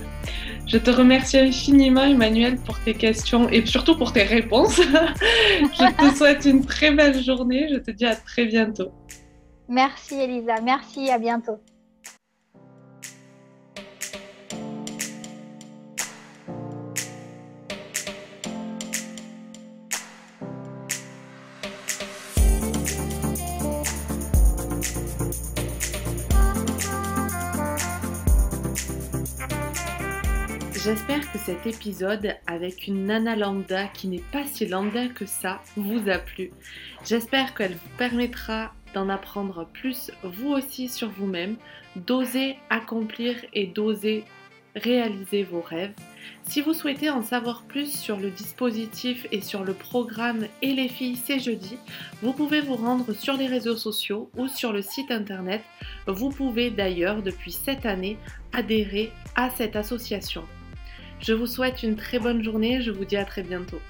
Je 0.69 0.77
te 0.77 0.91
remercie 0.91 1.39
infiniment, 1.39 2.05
Emmanuel, 2.05 2.59
pour 2.59 2.79
tes 2.81 2.93
questions 2.93 3.49
et 3.49 3.65
surtout 3.65 3.97
pour 3.97 4.13
tes 4.13 4.25
réponses. 4.25 4.77
je 4.81 6.11
te 6.11 6.15
souhaite 6.15 6.45
une 6.45 6.67
très 6.67 6.91
belle 6.91 7.23
journée. 7.25 7.69
Je 7.71 7.77
te 7.77 7.91
dis 7.91 8.05
à 8.05 8.15
très 8.15 8.45
bientôt. 8.45 8.91
Merci, 9.67 10.17
Elisa. 10.17 10.61
Merci, 10.63 11.11
à 11.11 11.19
bientôt. 11.19 11.59
J'espère 30.89 31.31
que 31.31 31.39
cet 31.39 31.67
épisode 31.67 32.35
avec 32.47 32.87
une 32.87 33.05
nana 33.05 33.37
lambda 33.37 33.89
qui 33.89 34.09
n'est 34.09 34.25
pas 34.33 34.47
si 34.47 34.65
lambda 34.65 35.09
que 35.09 35.27
ça 35.27 35.61
vous 35.77 36.09
a 36.09 36.17
plu. 36.17 36.51
J'espère 37.05 37.53
qu'elle 37.55 37.75
vous 37.75 37.97
permettra 37.99 38.73
d'en 38.95 39.11
apprendre 39.11 39.69
plus 39.75 40.11
vous 40.23 40.49
aussi 40.49 40.89
sur 40.89 41.11
vous-même, 41.11 41.57
d'oser 41.97 42.57
accomplir 42.71 43.37
et 43.53 43.67
d'oser 43.67 44.25
réaliser 44.77 45.43
vos 45.43 45.61
rêves. 45.61 45.93
Si 46.45 46.63
vous 46.63 46.73
souhaitez 46.73 47.11
en 47.11 47.23
savoir 47.23 47.65
plus 47.65 47.95
sur 47.95 48.17
le 48.17 48.31
dispositif 48.31 49.27
et 49.31 49.43
sur 49.43 49.65
le 49.65 49.75
programme 49.75 50.47
Et 50.63 50.73
les 50.73 50.89
filles, 50.89 51.21
c'est 51.23 51.39
jeudi, 51.39 51.77
vous 52.23 52.33
pouvez 52.33 52.63
vous 52.63 52.77
rendre 52.77 53.13
sur 53.13 53.37
les 53.37 53.47
réseaux 53.47 53.77
sociaux 53.77 54.31
ou 54.39 54.49
sur 54.49 54.73
le 54.73 54.81
site 54.81 55.11
internet. 55.11 55.61
Vous 56.07 56.31
pouvez 56.31 56.71
d'ailleurs, 56.71 57.23
depuis 57.23 57.53
cette 57.53 57.85
année, 57.85 58.17
adhérer 58.55 59.13
à 59.37 59.51
cette 59.51 59.77
association. 59.77 60.45
Je 61.21 61.33
vous 61.33 61.47
souhaite 61.47 61.83
une 61.83 61.97
très 61.97 62.19
bonne 62.19 62.43
journée, 62.43 62.81
je 62.81 62.91
vous 62.91 63.05
dis 63.05 63.17
à 63.17 63.25
très 63.25 63.43
bientôt. 63.43 63.81